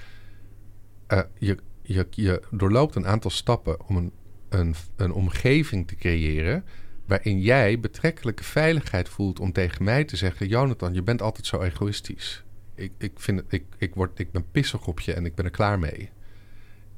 uh, 1.09 1.21
je, 1.39 1.59
je, 1.83 2.07
je 2.11 2.43
doorloopt 2.51 2.95
een 2.95 3.07
aantal 3.07 3.31
stappen 3.31 3.89
om 3.89 3.97
een, 3.97 4.13
een, 4.49 4.75
een 4.97 5.13
omgeving 5.13 5.89
te 5.89 5.97
creëren 5.97 6.65
waarin 7.07 7.41
jij 7.41 7.81
betrekkelijke 7.81 8.45
veiligheid 8.45 9.09
voelt 9.09 9.41
om 9.41 9.53
tegen 9.53 9.85
mij 9.85 10.05
te 10.05 10.17
zeggen: 10.17 10.49
Jonathan, 10.49 10.95
je 10.95 11.03
bent 11.03 11.23
altijd 11.23 11.47
zo 11.47 11.61
egoïstisch 11.61 12.45
ik, 12.75 12.93
ik, 12.99 13.13
vind 13.15 13.39
het, 13.39 13.53
ik, 13.53 13.65
ik, 13.79 13.95
word, 13.95 14.19
ik 14.19 14.31
ben 14.31 14.51
pissig 14.51 14.87
op 14.87 15.01
je 15.01 15.13
en 15.13 15.25
ik 15.25 15.35
ben 15.35 15.45
er 15.45 15.51
klaar 15.51 15.79
mee. 15.79 16.11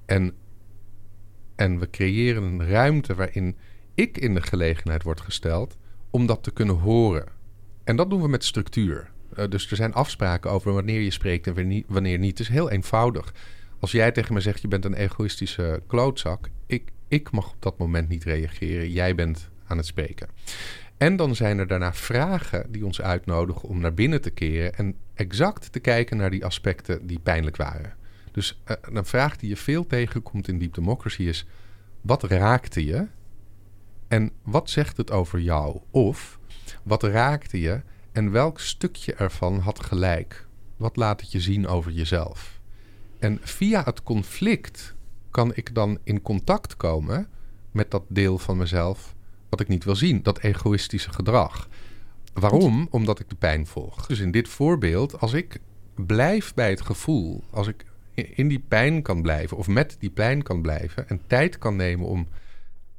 En, 0.05 0.35
en 1.55 1.79
we 1.79 1.91
creëren 1.91 2.43
een 2.43 2.69
ruimte 2.69 3.15
waarin 3.15 3.57
ik 3.95 4.19
in 4.19 4.35
de 4.35 4.43
gelegenheid 4.43 5.03
word 5.03 5.21
gesteld 5.21 5.77
om 6.11 6.27
dat 6.27 6.43
te 6.43 6.51
kunnen 6.51 6.77
horen. 6.77 7.27
En 7.85 7.97
dat 7.97 8.11
doen 8.11 8.23
we 8.23 8.29
met 8.29 8.45
structuur. 8.45 9.13
Uh, 9.39 9.45
dus 9.49 9.71
er 9.71 9.77
zijn 9.77 9.95
afspraken 9.95 10.51
over 10.51 10.73
wanneer 10.73 11.01
je 11.01 11.11
spreekt 11.11 11.47
en 11.47 11.85
wanneer 11.87 12.19
niet. 12.19 12.39
Het 12.39 12.49
is 12.49 12.55
heel 12.55 12.71
eenvoudig. 12.71 13.35
Als 13.79 13.93
jij 13.93 14.13
tegen 14.13 14.35
me 14.35 14.41
zegt 14.41 14.61
je 14.61 14.69
bent 14.69 14.85
een 14.85 14.95
egoïstische 14.95 15.83
klootzak, 15.87 16.49
ik, 16.67 16.93
ik 17.09 17.31
mag 17.31 17.51
op 17.51 17.63
dat 17.63 17.79
moment 17.79 18.09
niet 18.09 18.25
reageren. 18.25 18.91
Jij 18.91 19.15
bent 19.15 19.49
aan 19.67 19.77
het 19.77 19.87
spreken. 19.87 20.29
En 20.97 21.17
dan 21.17 21.35
zijn 21.35 21.59
er 21.59 21.67
daarna 21.67 21.95
vragen 21.95 22.73
die 22.73 22.85
ons 22.87 23.01
uitnodigen 23.01 23.69
om 23.69 23.81
naar 23.81 23.95
binnen 23.95 24.21
te 24.21 24.31
keren 24.31 24.75
en 24.75 24.95
exact 25.15 25.73
te 25.73 25.81
kijken 25.81 26.17
naar 26.17 26.31
die 26.31 26.45
aspecten 26.45 27.07
die 27.07 27.19
pijnlijk 27.19 27.57
waren. 27.57 27.95
Dus 28.33 28.61
uh, 28.69 28.77
een 28.81 29.05
vraag 29.05 29.37
die 29.37 29.49
je 29.49 29.57
veel 29.57 29.87
tegenkomt 29.87 30.49
in 30.49 30.59
Deep 30.59 30.75
Democracy 30.75 31.23
is: 31.23 31.47
wat 32.01 32.23
raakte 32.23 32.85
je? 32.85 33.07
En 34.09 34.31
wat 34.43 34.71
zegt 34.71 34.97
het 34.97 35.11
over 35.11 35.41
jou? 35.41 35.81
Of 35.91 36.39
wat 36.83 37.03
raakte 37.03 37.61
je 37.61 37.81
en 38.15 38.31
welk 38.31 38.61
stukje 38.61 39.15
ervan 39.15 39.59
had 39.59 39.85
gelijk? 39.85 40.47
Wat 40.77 40.97
laat 40.97 41.21
het 41.21 41.33
je 41.33 41.41
zien 41.41 41.67
over 41.67 41.93
jezelf? 41.93 42.61
En 43.19 43.39
via 43.43 43.83
het 43.85 44.03
conflict 44.03 44.95
kan 45.31 45.55
ik 45.55 45.75
dan 45.75 45.99
in 46.05 46.23
contact 46.23 46.77
komen 46.77 47.29
met 47.71 47.91
dat 47.91 48.03
deel 48.09 48.39
van 48.39 48.57
mezelf 48.57 49.15
wat 49.49 49.61
ik 49.61 49.69
niet 49.69 49.85
wil 49.85 49.97
zien, 49.97 50.23
dat 50.23 50.39
egoïstische 50.39 51.13
gedrag. 51.13 51.69
Waarom? 52.33 52.89
Omdat 52.91 53.21
ik 53.21 53.29
de 53.29 53.35
pijn 53.35 53.67
volg. 53.67 54.07
Dus 54.07 54.19
in 54.19 54.31
dit 54.31 54.49
voorbeeld, 54.49 55.21
als 55.21 55.33
ik 55.33 55.59
blijf 55.95 56.55
bij 56.55 56.71
het 56.71 56.81
gevoel, 56.81 57.45
als 57.51 57.67
ik 57.67 57.85
in 58.15 58.49
die 58.49 58.65
pijn 58.69 59.03
kan 59.03 59.23
blijven 59.23 59.57
of 59.57 59.67
met 59.67 59.97
die 59.99 60.11
pijn 60.11 60.43
kan 60.43 60.63
blijven 60.63 61.09
en 61.09 61.21
tijd 61.27 61.59
kan 61.59 61.77
nemen 61.77 62.07
om 62.07 62.29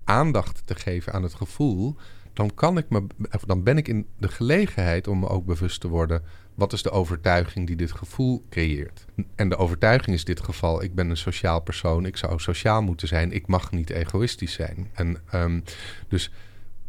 aandacht 0.04 0.62
te 0.66 0.76
geven 0.76 1.14
aan 1.14 1.24
het 1.24 1.34
gevoel, 1.34 1.96
dan, 2.36 2.54
kan 2.54 2.78
ik 2.78 2.90
me, 2.90 3.08
dan 3.46 3.64
ben 3.64 3.78
ik 3.78 3.88
in 3.88 4.08
de 4.18 4.28
gelegenheid 4.28 5.08
om 5.08 5.20
me 5.20 5.28
ook 5.28 5.46
bewust 5.46 5.82
te 5.82 5.88
worden. 5.88 6.24
Wat 6.56 6.74
is 6.74 6.82
de 6.82 6.92
overtuiging 6.92 7.68
die 7.68 7.76
dit 7.76 7.92
gevoel 7.92 8.46
creëert? 8.50 9.06
En 9.36 9.50
de 9.50 9.58
overtuiging 9.58 10.16
is 10.16 10.24
in 10.24 10.34
dit 10.34 10.44
geval: 10.44 10.84
ik 10.84 10.96
ben 10.96 11.10
een 11.10 11.18
sociaal 11.18 11.62
persoon, 11.62 12.06
ik 12.06 12.18
zou 12.18 12.40
sociaal 12.40 12.82
moeten 12.82 13.08
zijn, 13.08 13.32
ik 13.32 13.48
mag 13.48 13.72
niet 13.72 13.90
egoïstisch 13.90 14.54
zijn. 14.54 14.90
En 14.94 15.18
um, 15.34 15.64
dus 16.08 16.32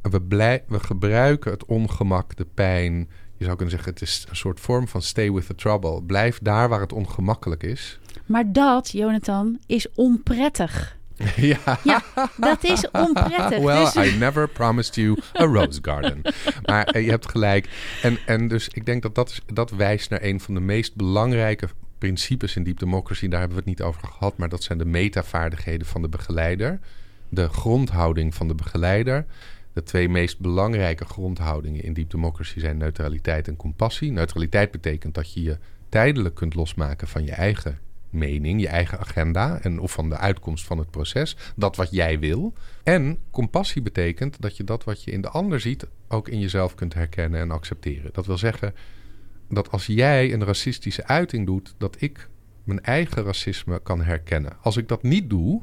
we, 0.03 0.63
we 0.69 0.81
gebruiken 0.81 1.51
het 1.51 1.65
ongemak, 1.65 2.37
de 2.37 2.47
pijn. 2.55 3.09
Je 3.37 3.45
zou 3.45 3.57
kunnen 3.57 3.75
zeggen: 3.75 3.93
het 3.93 4.03
is 4.03 4.27
een 4.29 4.37
soort 4.37 4.61
vorm 4.61 4.89
van 4.89 5.03
stay 5.03 5.33
with 5.33 5.47
the 5.47 5.55
trouble. 5.55 6.03
Blijf 6.03 6.39
daar 6.43 6.69
waar 6.69 6.81
het 6.81 6.93
ongemakkelijk 6.93 7.63
is. 7.63 7.99
Maar 8.27 8.53
dat, 8.53 8.91
Jonathan, 8.91 9.59
is 9.67 9.93
onprettig. 9.95 10.97
Ja. 11.37 11.79
ja, 11.85 12.02
dat 12.37 12.64
is 12.64 12.90
onprettig. 12.90 13.59
Well, 13.59 13.85
dus... 13.85 13.94
I 13.94 14.16
never 14.18 14.48
promised 14.48 14.94
you 14.94 15.18
a 15.40 15.44
rose 15.44 15.79
garden. 15.83 16.20
maar 16.66 16.85
eh, 16.85 17.05
je 17.05 17.11
hebt 17.11 17.31
gelijk. 17.31 17.68
En, 18.02 18.18
en 18.26 18.48
dus 18.48 18.68
ik 18.68 18.87
denk 18.87 19.02
dat 19.02 19.14
dat, 19.14 19.31
is, 19.31 19.40
dat 19.52 19.70
wijst 19.70 20.11
naar 20.11 20.22
een 20.22 20.40
van 20.40 20.55
de 20.55 20.61
meest 20.61 20.94
belangrijke 20.94 21.68
principes 21.98 22.57
in 22.57 22.64
Deep 22.64 22.79
Democracy. 22.79 23.29
Daar 23.29 23.40
hebben 23.40 23.59
we 23.59 23.62
het 23.68 23.79
niet 23.79 23.87
over 23.87 24.09
gehad, 24.09 24.37
maar 24.37 24.48
dat 24.48 24.62
zijn 24.62 24.79
de 24.79 24.85
metavaardigheden 24.85 25.87
van 25.87 26.02
de 26.02 26.09
begeleider. 26.09 26.81
De 27.29 27.48
grondhouding 27.48 28.35
van 28.35 28.48
de 28.48 28.55
begeleider. 28.55 29.26
De 29.72 29.83
twee 29.83 30.09
meest 30.09 30.38
belangrijke 30.38 31.05
grondhoudingen 31.05 31.83
in 31.83 31.92
Deep 31.92 32.11
Democracy 32.11 32.61
zijn 32.61 32.76
neutraliteit 32.76 33.48
en 33.48 33.57
compassie. 33.57 34.12
Neutraliteit 34.12 34.70
betekent 34.70 35.14
dat 35.14 35.33
je 35.33 35.42
je 35.42 35.59
tijdelijk 35.88 36.35
kunt 36.35 36.55
losmaken 36.55 37.09
van 37.09 37.24
je 37.24 37.33
eigen 37.33 37.79
mening, 38.16 38.61
je 38.61 38.68
eigen 38.68 38.98
agenda 38.98 39.59
en 39.61 39.79
of 39.81 39.92
van 39.92 40.09
de 40.09 40.16
uitkomst 40.16 40.64
van 40.64 40.79
het 40.79 40.90
proces, 40.90 41.37
dat 41.57 41.76
wat 41.76 41.90
jij 41.90 42.18
wil. 42.18 42.52
En 42.83 43.18
compassie 43.31 43.83
betekent 43.83 44.40
dat 44.40 44.57
je 44.57 44.64
dat 44.64 44.85
wat 44.85 45.05
je 45.05 45.11
in 45.11 45.20
de 45.20 45.29
ander 45.29 45.61
ziet 45.61 45.87
ook 46.09 46.29
in 46.29 46.40
jezelf 46.40 46.74
kunt 46.74 46.94
herkennen 46.94 47.40
en 47.40 47.50
accepteren. 47.50 48.11
Dat 48.12 48.26
wil 48.26 48.38
zeggen 48.38 48.74
dat 49.48 49.70
als 49.70 49.87
jij 49.87 50.33
een 50.33 50.44
racistische 50.44 51.07
uiting 51.07 51.46
doet, 51.46 51.74
dat 51.79 51.96
ik 51.98 52.29
mijn 52.64 52.83
eigen 52.83 53.22
racisme 53.24 53.81
kan 53.83 54.02
herkennen. 54.02 54.57
Als 54.62 54.76
ik 54.76 54.88
dat 54.88 55.02
niet 55.02 55.31
doe, 55.31 55.62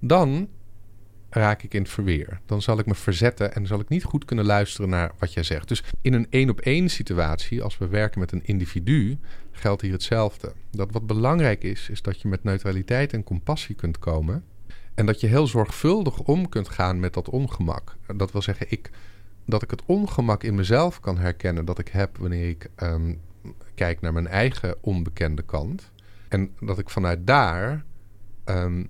dan 0.00 0.48
raak 1.34 1.62
ik 1.62 1.74
in 1.74 1.82
het 1.82 1.90
verweer. 1.90 2.40
Dan 2.46 2.62
zal 2.62 2.78
ik 2.78 2.86
me 2.86 2.94
verzetten 2.94 3.54
en 3.54 3.66
zal 3.66 3.80
ik 3.80 3.88
niet 3.88 4.04
goed 4.04 4.24
kunnen 4.24 4.44
luisteren 4.44 4.88
naar 4.88 5.12
wat 5.18 5.32
jij 5.32 5.42
zegt. 5.42 5.68
Dus 5.68 5.82
in 6.00 6.12
een 6.12 6.26
één 6.30 6.50
op 6.50 6.60
één 6.60 6.88
situatie, 6.88 7.62
als 7.62 7.78
we 7.78 7.88
werken 7.88 8.20
met 8.20 8.32
een 8.32 8.44
individu, 8.44 9.18
geldt 9.52 9.82
hier 9.82 9.92
hetzelfde. 9.92 10.52
Dat 10.70 10.92
wat 10.92 11.06
belangrijk 11.06 11.62
is, 11.62 11.88
is 11.88 12.02
dat 12.02 12.20
je 12.20 12.28
met 12.28 12.44
neutraliteit 12.44 13.12
en 13.12 13.24
compassie 13.24 13.74
kunt 13.74 13.98
komen. 13.98 14.44
En 14.94 15.06
dat 15.06 15.20
je 15.20 15.26
heel 15.26 15.46
zorgvuldig 15.46 16.18
om 16.20 16.48
kunt 16.48 16.68
gaan 16.68 17.00
met 17.00 17.14
dat 17.14 17.28
ongemak. 17.28 17.96
Dat 18.16 18.32
wil 18.32 18.42
zeggen, 18.42 18.66
ik, 18.70 18.90
dat 19.46 19.62
ik 19.62 19.70
het 19.70 19.82
ongemak 19.86 20.42
in 20.42 20.54
mezelf 20.54 21.00
kan 21.00 21.18
herkennen 21.18 21.64
dat 21.64 21.78
ik 21.78 21.88
heb 21.88 22.16
wanneer 22.18 22.48
ik 22.48 22.70
um, 22.82 23.20
kijk 23.74 24.00
naar 24.00 24.12
mijn 24.12 24.26
eigen 24.26 24.76
onbekende 24.80 25.42
kant. 25.42 25.92
En 26.28 26.50
dat 26.60 26.78
ik 26.78 26.90
vanuit 26.90 27.26
daar 27.26 27.84
um, 28.44 28.88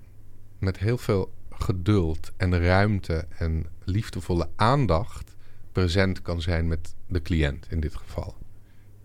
met 0.59 0.77
heel 0.77 0.97
veel 0.97 1.33
geduld 1.63 2.31
en 2.37 2.59
ruimte 2.59 3.27
en 3.37 3.65
liefdevolle 3.83 4.49
aandacht 4.55 5.35
present 5.71 6.21
kan 6.21 6.41
zijn 6.41 6.67
met 6.67 6.95
de 7.07 7.21
cliënt 7.21 7.67
in 7.69 7.79
dit 7.79 7.95
geval. 7.95 8.35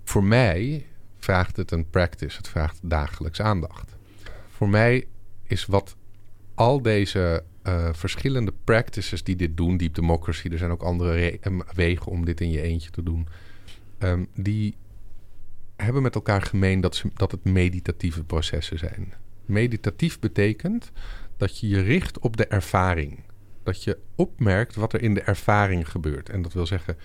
Voor 0.04 0.24
mij 0.24 0.86
vraagt 1.18 1.56
het 1.56 1.70
een 1.70 1.90
practice, 1.90 2.36
het 2.36 2.48
vraagt 2.48 2.78
dagelijks 2.82 3.40
aandacht. 3.40 3.96
Voor 4.48 4.68
mij 4.68 5.06
is 5.42 5.66
wat 5.66 5.96
al 6.54 6.82
deze 6.82 7.44
uh, 7.62 7.88
verschillende 7.92 8.52
practices 8.64 9.22
die 9.22 9.36
dit 9.36 9.56
doen, 9.56 9.76
deep 9.76 9.94
democracy, 9.94 10.48
er 10.48 10.58
zijn 10.58 10.70
ook 10.70 10.82
andere 10.82 11.38
wegen 11.74 12.06
om 12.06 12.24
dit 12.24 12.40
in 12.40 12.50
je 12.50 12.60
eentje 12.60 12.90
te 12.90 13.02
doen, 13.02 13.28
um, 13.98 14.26
die 14.34 14.76
hebben 15.76 16.02
met 16.02 16.14
elkaar 16.14 16.42
gemeen 16.42 16.80
dat, 16.80 16.96
ze, 16.96 17.10
dat 17.14 17.30
het 17.30 17.44
meditatieve 17.44 18.24
processen 18.24 18.78
zijn. 18.78 19.12
Meditatief 19.44 20.18
betekent 20.18 20.92
dat 21.40 21.59
je 21.59 21.68
je 21.68 21.81
richt 21.81 22.18
op 22.18 22.37
de 22.37 22.46
ervaring. 22.46 23.18
Dat 23.62 23.85
je 23.85 23.98
opmerkt 24.14 24.74
wat 24.74 24.92
er 24.92 25.03
in 25.03 25.14
de 25.14 25.20
ervaring 25.20 25.90
gebeurt. 25.90 26.29
En 26.29 26.42
dat 26.42 26.53
wil 26.53 26.66
zeggen, 26.66 26.96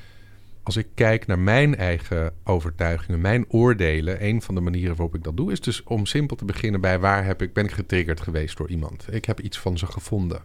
als 0.63 0.75
ik 0.75 0.87
kijk 0.93 1.27
naar 1.27 1.39
mijn 1.39 1.75
eigen 1.75 2.33
overtuigingen, 2.43 3.21
mijn 3.21 3.45
oordelen, 3.49 4.25
een 4.25 4.41
van 4.41 4.55
de 4.55 4.61
manieren 4.61 4.95
waarop 4.95 5.15
ik 5.15 5.23
dat 5.23 5.37
doe, 5.37 5.51
is 5.51 5.61
dus 5.61 5.83
om 5.83 6.05
simpel 6.05 6.35
te 6.35 6.45
beginnen 6.45 6.81
bij 6.81 6.99
waar 6.99 7.25
heb 7.25 7.41
ik, 7.41 7.53
ben 7.53 7.65
ik 7.65 7.71
getriggerd 7.71 8.21
geweest 8.21 8.57
door 8.57 8.69
iemand. 8.69 9.07
Ik 9.13 9.25
heb 9.25 9.39
iets 9.39 9.59
van 9.59 9.77
ze 9.77 9.85
gevonden. 9.85 10.41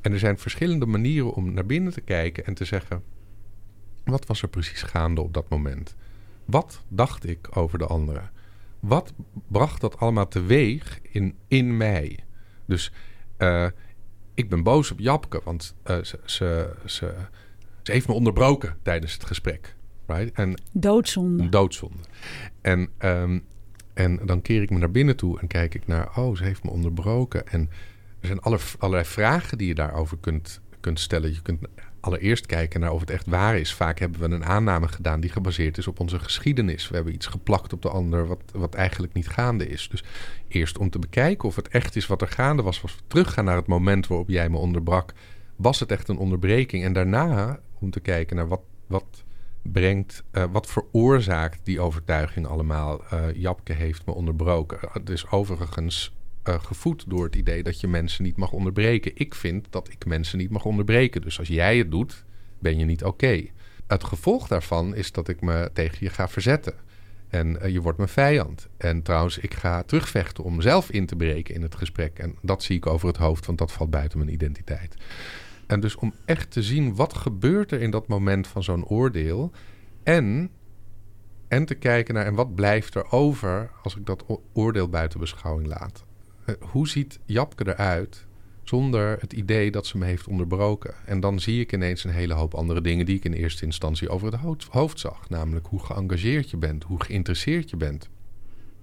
En 0.00 0.12
er 0.12 0.18
zijn 0.18 0.38
verschillende 0.38 0.86
manieren 0.86 1.34
om 1.34 1.52
naar 1.52 1.66
binnen 1.66 1.92
te 1.92 2.00
kijken 2.00 2.44
en 2.44 2.54
te 2.54 2.64
zeggen: 2.64 3.02
wat 4.04 4.26
was 4.26 4.42
er 4.42 4.48
precies 4.48 4.82
gaande 4.82 5.20
op 5.20 5.34
dat 5.34 5.48
moment? 5.48 5.94
Wat 6.44 6.82
dacht 6.88 7.28
ik 7.28 7.56
over 7.56 7.78
de 7.78 7.86
anderen? 7.86 8.30
Wat 8.80 9.12
bracht 9.48 9.80
dat 9.80 9.98
allemaal 9.98 10.28
teweeg 10.28 10.98
in, 11.02 11.34
in 11.48 11.76
mij? 11.76 12.18
Dus 12.66 12.92
uh, 13.44 13.66
ik 14.34 14.48
ben 14.48 14.62
boos 14.62 14.90
op 14.90 14.98
Japke, 14.98 15.40
want 15.44 15.74
uh, 15.86 15.96
ze, 16.02 16.18
ze, 16.24 16.74
ze, 16.84 17.14
ze, 17.82 17.92
heeft 17.92 18.08
me 18.08 18.14
onderbroken 18.14 18.76
tijdens 18.82 19.12
het 19.12 19.24
gesprek. 19.24 19.74
Right? 20.06 20.32
En, 20.32 20.60
doodzonde. 20.72 21.48
Doodzonde. 21.48 22.02
En, 22.60 22.88
um, 22.98 23.44
en 23.94 24.20
dan 24.24 24.42
keer 24.42 24.62
ik 24.62 24.70
me 24.70 24.78
naar 24.78 24.90
binnen 24.90 25.16
toe 25.16 25.40
en 25.40 25.46
kijk 25.46 25.74
ik 25.74 25.86
naar... 25.86 26.18
oh, 26.18 26.36
ze 26.36 26.44
heeft 26.44 26.64
me 26.64 26.70
onderbroken. 26.70 27.48
En 27.48 27.70
er 28.20 28.26
zijn 28.26 28.40
alle, 28.40 28.58
allerlei 28.78 29.08
vragen 29.08 29.58
die 29.58 29.66
je 29.66 29.74
daarover 29.74 30.16
kunt, 30.20 30.60
stellen. 30.92 31.32
Je 31.32 31.42
kunt 31.42 31.60
allereerst 32.00 32.46
kijken 32.46 32.80
naar 32.80 32.92
of 32.92 33.00
het 33.00 33.10
echt 33.10 33.26
waar 33.26 33.58
is. 33.58 33.74
Vaak 33.74 33.98
hebben 33.98 34.20
we 34.20 34.34
een 34.34 34.44
aanname 34.44 34.88
gedaan 34.88 35.20
die 35.20 35.30
gebaseerd 35.30 35.78
is 35.78 35.86
op 35.86 36.00
onze 36.00 36.18
geschiedenis. 36.18 36.88
We 36.88 36.94
hebben 36.94 37.14
iets 37.14 37.26
geplakt 37.26 37.72
op 37.72 37.82
de 37.82 37.88
ander 37.88 38.26
wat, 38.26 38.42
wat 38.52 38.74
eigenlijk 38.74 39.12
niet 39.12 39.28
gaande 39.28 39.68
is. 39.68 39.88
Dus 39.88 40.04
eerst 40.48 40.78
om 40.78 40.90
te 40.90 40.98
bekijken 40.98 41.48
of 41.48 41.56
het 41.56 41.68
echt 41.68 41.96
is 41.96 42.06
wat 42.06 42.22
er 42.22 42.28
gaande 42.28 42.62
was, 42.62 42.80
was 42.80 42.94
we 42.94 43.02
teruggaan 43.06 43.44
naar 43.44 43.56
het 43.56 43.66
moment 43.66 44.06
waarop 44.06 44.28
jij 44.28 44.48
me 44.48 44.56
onderbrak. 44.56 45.12
Was 45.56 45.80
het 45.80 45.90
echt 45.90 46.08
een 46.08 46.18
onderbreking? 46.18 46.84
En 46.84 46.92
daarna 46.92 47.60
om 47.80 47.90
te 47.90 48.00
kijken 48.00 48.36
naar 48.36 48.48
wat, 48.48 48.62
wat 48.86 49.24
brengt, 49.62 50.24
uh, 50.32 50.44
wat 50.52 50.66
veroorzaakt 50.66 51.60
die 51.62 51.80
overtuiging 51.80 52.46
allemaal. 52.46 53.00
Uh, 53.12 53.34
Japke 53.34 53.72
heeft 53.72 54.06
me 54.06 54.12
onderbroken. 54.12 54.78
Het 54.92 55.10
is 55.10 55.30
overigens 55.30 56.12
uh, 56.48 56.54
gevoed 56.60 57.04
door 57.06 57.24
het 57.24 57.36
idee 57.36 57.62
dat 57.62 57.80
je 57.80 57.88
mensen 57.88 58.24
niet 58.24 58.36
mag 58.36 58.52
onderbreken. 58.52 59.12
Ik 59.14 59.34
vind 59.34 59.66
dat 59.70 59.88
ik 59.92 60.06
mensen 60.06 60.38
niet 60.38 60.50
mag 60.50 60.64
onderbreken. 60.64 61.20
Dus 61.20 61.38
als 61.38 61.48
jij 61.48 61.78
het 61.78 61.90
doet, 61.90 62.24
ben 62.58 62.78
je 62.78 62.84
niet 62.84 63.04
oké. 63.04 63.44
Het 63.86 64.04
gevolg 64.04 64.48
daarvan 64.48 64.94
is 64.94 65.12
dat 65.12 65.28
ik 65.28 65.40
me 65.40 65.70
tegen 65.72 65.98
je 66.00 66.08
ga 66.08 66.28
verzetten. 66.28 66.74
En 67.28 67.58
uh, 67.62 67.68
je 67.68 67.80
wordt 67.80 67.98
mijn 67.98 68.10
vijand. 68.10 68.68
En 68.76 69.02
trouwens, 69.02 69.38
ik 69.38 69.54
ga 69.54 69.82
terugvechten 69.82 70.44
om 70.44 70.60
zelf 70.60 70.90
in 70.90 71.06
te 71.06 71.16
breken 71.16 71.54
in 71.54 71.62
het 71.62 71.74
gesprek. 71.74 72.18
En 72.18 72.34
dat 72.42 72.62
zie 72.62 72.76
ik 72.76 72.86
over 72.86 73.08
het 73.08 73.16
hoofd, 73.16 73.46
want 73.46 73.58
dat 73.58 73.72
valt 73.72 73.90
buiten 73.90 74.18
mijn 74.18 74.32
identiteit. 74.32 74.96
En 75.66 75.80
dus 75.80 75.96
om 75.96 76.14
echt 76.24 76.50
te 76.50 76.62
zien 76.62 76.94
wat 76.94 77.14
gebeurt 77.14 77.72
er 77.72 77.80
in 77.80 77.90
dat 77.90 78.08
moment 78.08 78.46
van 78.46 78.62
zo'n 78.62 78.86
oordeel. 78.86 79.52
En, 80.02 80.50
en 81.48 81.64
te 81.64 81.74
kijken 81.74 82.14
naar 82.14 82.26
en 82.26 82.34
wat 82.34 82.54
blijft 82.54 82.94
er 82.94 83.12
over 83.12 83.70
als 83.82 83.96
ik 83.96 84.06
dat 84.06 84.24
oordeel 84.52 84.88
buiten 84.88 85.20
beschouwing 85.20 85.68
laat. 85.68 86.03
Eh, 86.44 86.54
hoe 86.60 86.88
ziet 86.88 87.18
Japke 87.24 87.68
eruit 87.68 88.26
zonder 88.62 89.20
het 89.20 89.32
idee 89.32 89.70
dat 89.70 89.86
ze 89.86 89.98
me 89.98 90.04
heeft 90.04 90.26
onderbroken? 90.26 90.94
En 91.04 91.20
dan 91.20 91.40
zie 91.40 91.60
ik 91.60 91.72
ineens 91.72 92.04
een 92.04 92.10
hele 92.10 92.34
hoop 92.34 92.54
andere 92.54 92.80
dingen 92.80 93.06
die 93.06 93.16
ik 93.16 93.24
in 93.24 93.32
eerste 93.32 93.64
instantie 93.64 94.08
over 94.08 94.32
het 94.32 94.64
hoofd 94.64 95.00
zag. 95.00 95.28
Namelijk 95.28 95.66
hoe 95.66 95.84
geëngageerd 95.84 96.50
je 96.50 96.56
bent, 96.56 96.84
hoe 96.84 97.02
geïnteresseerd 97.02 97.70
je 97.70 97.76
bent. 97.76 98.08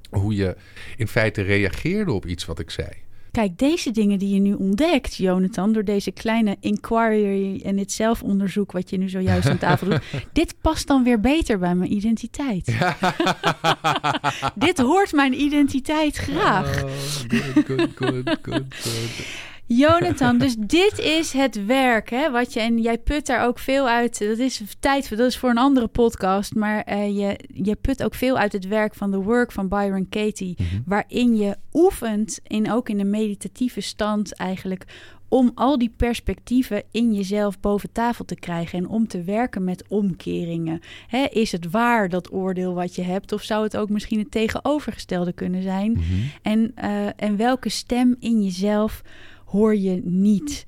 Hoe 0.09 0.35
je 0.35 0.55
in 0.97 1.07
feite 1.07 1.41
reageerde 1.41 2.11
op 2.11 2.25
iets 2.25 2.45
wat 2.45 2.59
ik 2.59 2.69
zei. 2.69 2.89
Kijk, 3.31 3.57
deze 3.57 3.91
dingen 3.91 4.19
die 4.19 4.33
je 4.33 4.39
nu 4.39 4.53
ontdekt, 4.53 5.15
Jonathan, 5.15 5.73
door 5.73 5.83
deze 5.83 6.11
kleine 6.11 6.57
inquiry 6.59 7.61
en 7.63 7.77
het 7.77 7.91
zelfonderzoek 7.91 8.71
wat 8.71 8.89
je 8.89 8.97
nu 8.97 9.09
zojuist 9.09 9.49
aan 9.49 9.57
tafel 9.57 9.89
doet, 9.89 10.01
dit 10.33 10.55
past 10.61 10.87
dan 10.87 11.03
weer 11.03 11.19
beter 11.19 11.59
bij 11.59 11.75
mijn 11.75 11.93
identiteit. 11.93 12.65
dit 14.55 14.77
hoort 14.77 15.11
mijn 15.11 15.41
identiteit 15.41 16.15
graag. 16.15 16.83
Oh, 16.83 16.89
good, 17.65 17.89
good, 17.95 18.37
good, 18.41 18.75
Jonathan, 19.77 20.37
dus 20.37 20.55
dit 20.59 20.99
is 20.99 21.33
het 21.33 21.65
werk, 21.65 22.09
hè, 22.09 22.31
wat 22.31 22.53
je 22.53 22.59
en 22.59 22.77
jij 22.81 22.97
put 22.97 23.25
daar 23.25 23.45
ook 23.45 23.59
veel 23.59 23.87
uit. 23.87 24.19
Dat 24.19 24.37
is 24.37 24.63
tijd 24.79 25.07
voor, 25.07 25.17
dat 25.17 25.27
is 25.27 25.37
voor 25.37 25.49
een 25.49 25.57
andere 25.57 25.87
podcast, 25.87 26.55
maar 26.55 26.93
uh, 26.93 27.17
je, 27.17 27.39
je 27.47 27.75
put 27.75 28.03
ook 28.03 28.13
veel 28.13 28.37
uit 28.37 28.53
het 28.53 28.67
werk 28.67 28.95
van 28.95 29.11
The 29.11 29.21
Work 29.21 29.51
van 29.51 29.67
Byron 29.67 30.09
Katie, 30.09 30.55
mm 30.57 30.65
-hmm. 30.65 30.83
waarin 30.85 31.35
je 31.35 31.57
oefent 31.73 32.39
in 32.47 32.71
ook 32.71 32.89
in 32.89 32.97
de 32.97 33.03
meditatieve 33.03 33.81
stand 33.81 34.35
eigenlijk 34.35 34.85
om 35.27 35.51
al 35.55 35.77
die 35.77 35.93
perspectieven 35.97 36.83
in 36.91 37.13
jezelf 37.13 37.59
boven 37.59 37.91
tafel 37.91 38.25
te 38.25 38.35
krijgen 38.35 38.79
en 38.79 38.87
om 38.87 39.07
te 39.07 39.23
werken 39.23 39.63
met 39.63 39.83
omkeringen. 39.87 40.79
Is 41.29 41.51
het 41.51 41.69
waar 41.69 42.09
dat 42.09 42.33
oordeel 42.33 42.73
wat 42.73 42.95
je 42.95 43.01
hebt, 43.01 43.31
of 43.31 43.43
zou 43.43 43.63
het 43.63 43.77
ook 43.77 43.89
misschien 43.89 44.19
het 44.19 44.31
tegenovergestelde 44.31 45.33
kunnen 45.33 45.61
zijn? 45.61 45.91
Mm 45.91 45.97
-hmm. 45.97 46.31
en, 46.41 46.73
uh, 46.83 47.07
en 47.15 47.37
welke 47.37 47.69
stem 47.69 48.15
in 48.19 48.43
jezelf 48.43 49.01
hoor 49.51 49.75
je 49.75 50.01
niet. 50.03 50.65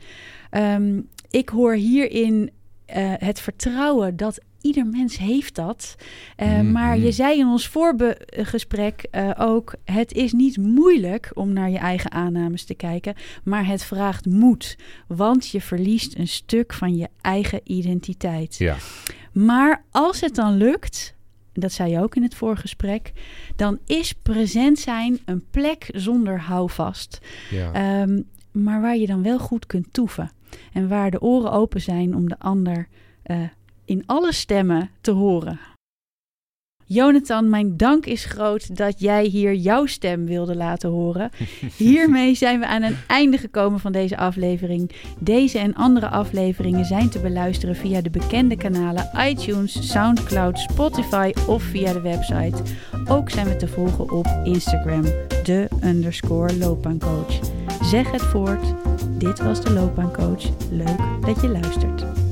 Um, 0.52 1.08
ik 1.30 1.50
hoor 1.50 1.74
hierin 1.74 2.52
uh, 2.96 3.14
het 3.18 3.40
vertrouwen 3.40 4.18
dat 4.18 4.40
ieder 4.62 4.86
mens 4.86 5.18
heeft 5.18 5.56
dat. 5.56 5.96
Uh, 6.38 6.60
mm, 6.60 6.72
maar 6.72 6.98
je 6.98 7.12
zei 7.12 7.40
in 7.40 7.48
ons 7.48 7.68
voorgesprek 7.68 9.08
uh, 9.12 9.32
ook: 9.38 9.76
het 9.84 10.14
is 10.14 10.32
niet 10.32 10.58
moeilijk 10.58 11.32
om 11.34 11.54
naar 11.54 11.70
je 11.70 11.78
eigen 11.78 12.12
aannames 12.12 12.64
te 12.64 12.74
kijken, 12.74 13.16
maar 13.44 13.68
het 13.68 13.84
vraagt 13.84 14.26
moed, 14.26 14.78
want 15.08 15.48
je 15.48 15.62
verliest 15.62 16.18
een 16.18 16.28
stuk 16.28 16.74
van 16.74 16.96
je 16.96 17.08
eigen 17.22 17.60
identiteit. 17.64 18.56
Ja. 18.58 18.78
Maar 19.32 19.84
als 19.92 20.22
het 20.22 20.36
dan 20.36 20.58
lukt, 20.58 21.16
dat 21.54 21.72
zei 21.72 21.92
je 21.92 22.00
ook 22.00 22.16
in 22.16 22.24
het 22.24 22.36
voorgesprek, 22.36 23.12
dan 23.56 23.80
is 23.86 24.14
present 24.14 24.80
zijn 24.80 25.20
een 25.26 25.44
plek 25.52 25.90
zonder 25.92 26.42
houvast. 26.42 27.20
Ja. 27.50 28.02
Um, 28.02 28.26
maar 28.54 28.82
waar 28.82 28.98
je 28.98 29.08
dan 29.08 29.24
wel 29.24 29.40
goed 29.40 29.66
kunt 29.66 29.94
toeven. 29.94 30.32
En 30.74 30.88
waar 30.88 31.12
de 31.12 31.22
oren 31.22 31.52
open 31.52 31.82
zijn 31.82 32.16
om 32.16 32.30
de 32.30 32.40
ander 32.40 32.88
uh, 33.26 33.38
in 33.86 34.04
alle 34.06 34.34
stemmen 34.34 34.90
te 35.02 35.12
horen. 35.12 35.60
Jonathan, 36.86 37.50
mijn 37.50 37.78
dank 37.78 38.06
is 38.06 38.26
groot 38.26 38.76
dat 38.78 39.00
jij 39.00 39.26
hier 39.26 39.54
jouw 39.54 39.86
stem 39.86 40.26
wilde 40.26 40.56
laten 40.56 40.90
horen. 40.90 41.30
Hiermee 41.78 42.36
zijn 42.36 42.60
we 42.60 42.68
aan 42.68 42.82
een 42.82 42.98
einde 43.08 43.38
gekomen 43.38 43.80
van 43.80 43.92
deze 43.92 44.18
aflevering. 44.18 44.92
Deze 45.20 45.60
en 45.60 45.76
andere 45.76 46.08
afleveringen 46.08 46.86
zijn 46.86 47.10
te 47.10 47.20
beluisteren 47.20 47.76
via 47.76 48.02
de 48.02 48.10
bekende 48.10 48.58
kanalen 48.58 49.10
iTunes, 49.28 49.92
SoundCloud, 49.92 50.60
Spotify 50.60 51.32
of 51.48 51.64
via 51.64 51.94
de 51.94 52.02
website. 52.02 52.62
Ook 53.08 53.30
zijn 53.30 53.48
we 53.48 53.56
te 53.56 53.68
volgen 53.68 54.12
op 54.12 54.28
Instagram, 54.44 55.04
de 55.44 55.68
underscore 55.84 56.58
loopbaancoach. 56.58 57.63
Zeg 57.84 58.12
het 58.12 58.22
voort. 58.22 58.74
Dit 59.10 59.44
was 59.44 59.62
de 59.62 59.72
loopbaancoach. 59.72 60.44
Leuk 60.70 61.00
dat 61.22 61.42
je 61.42 61.50
luistert. 61.50 62.23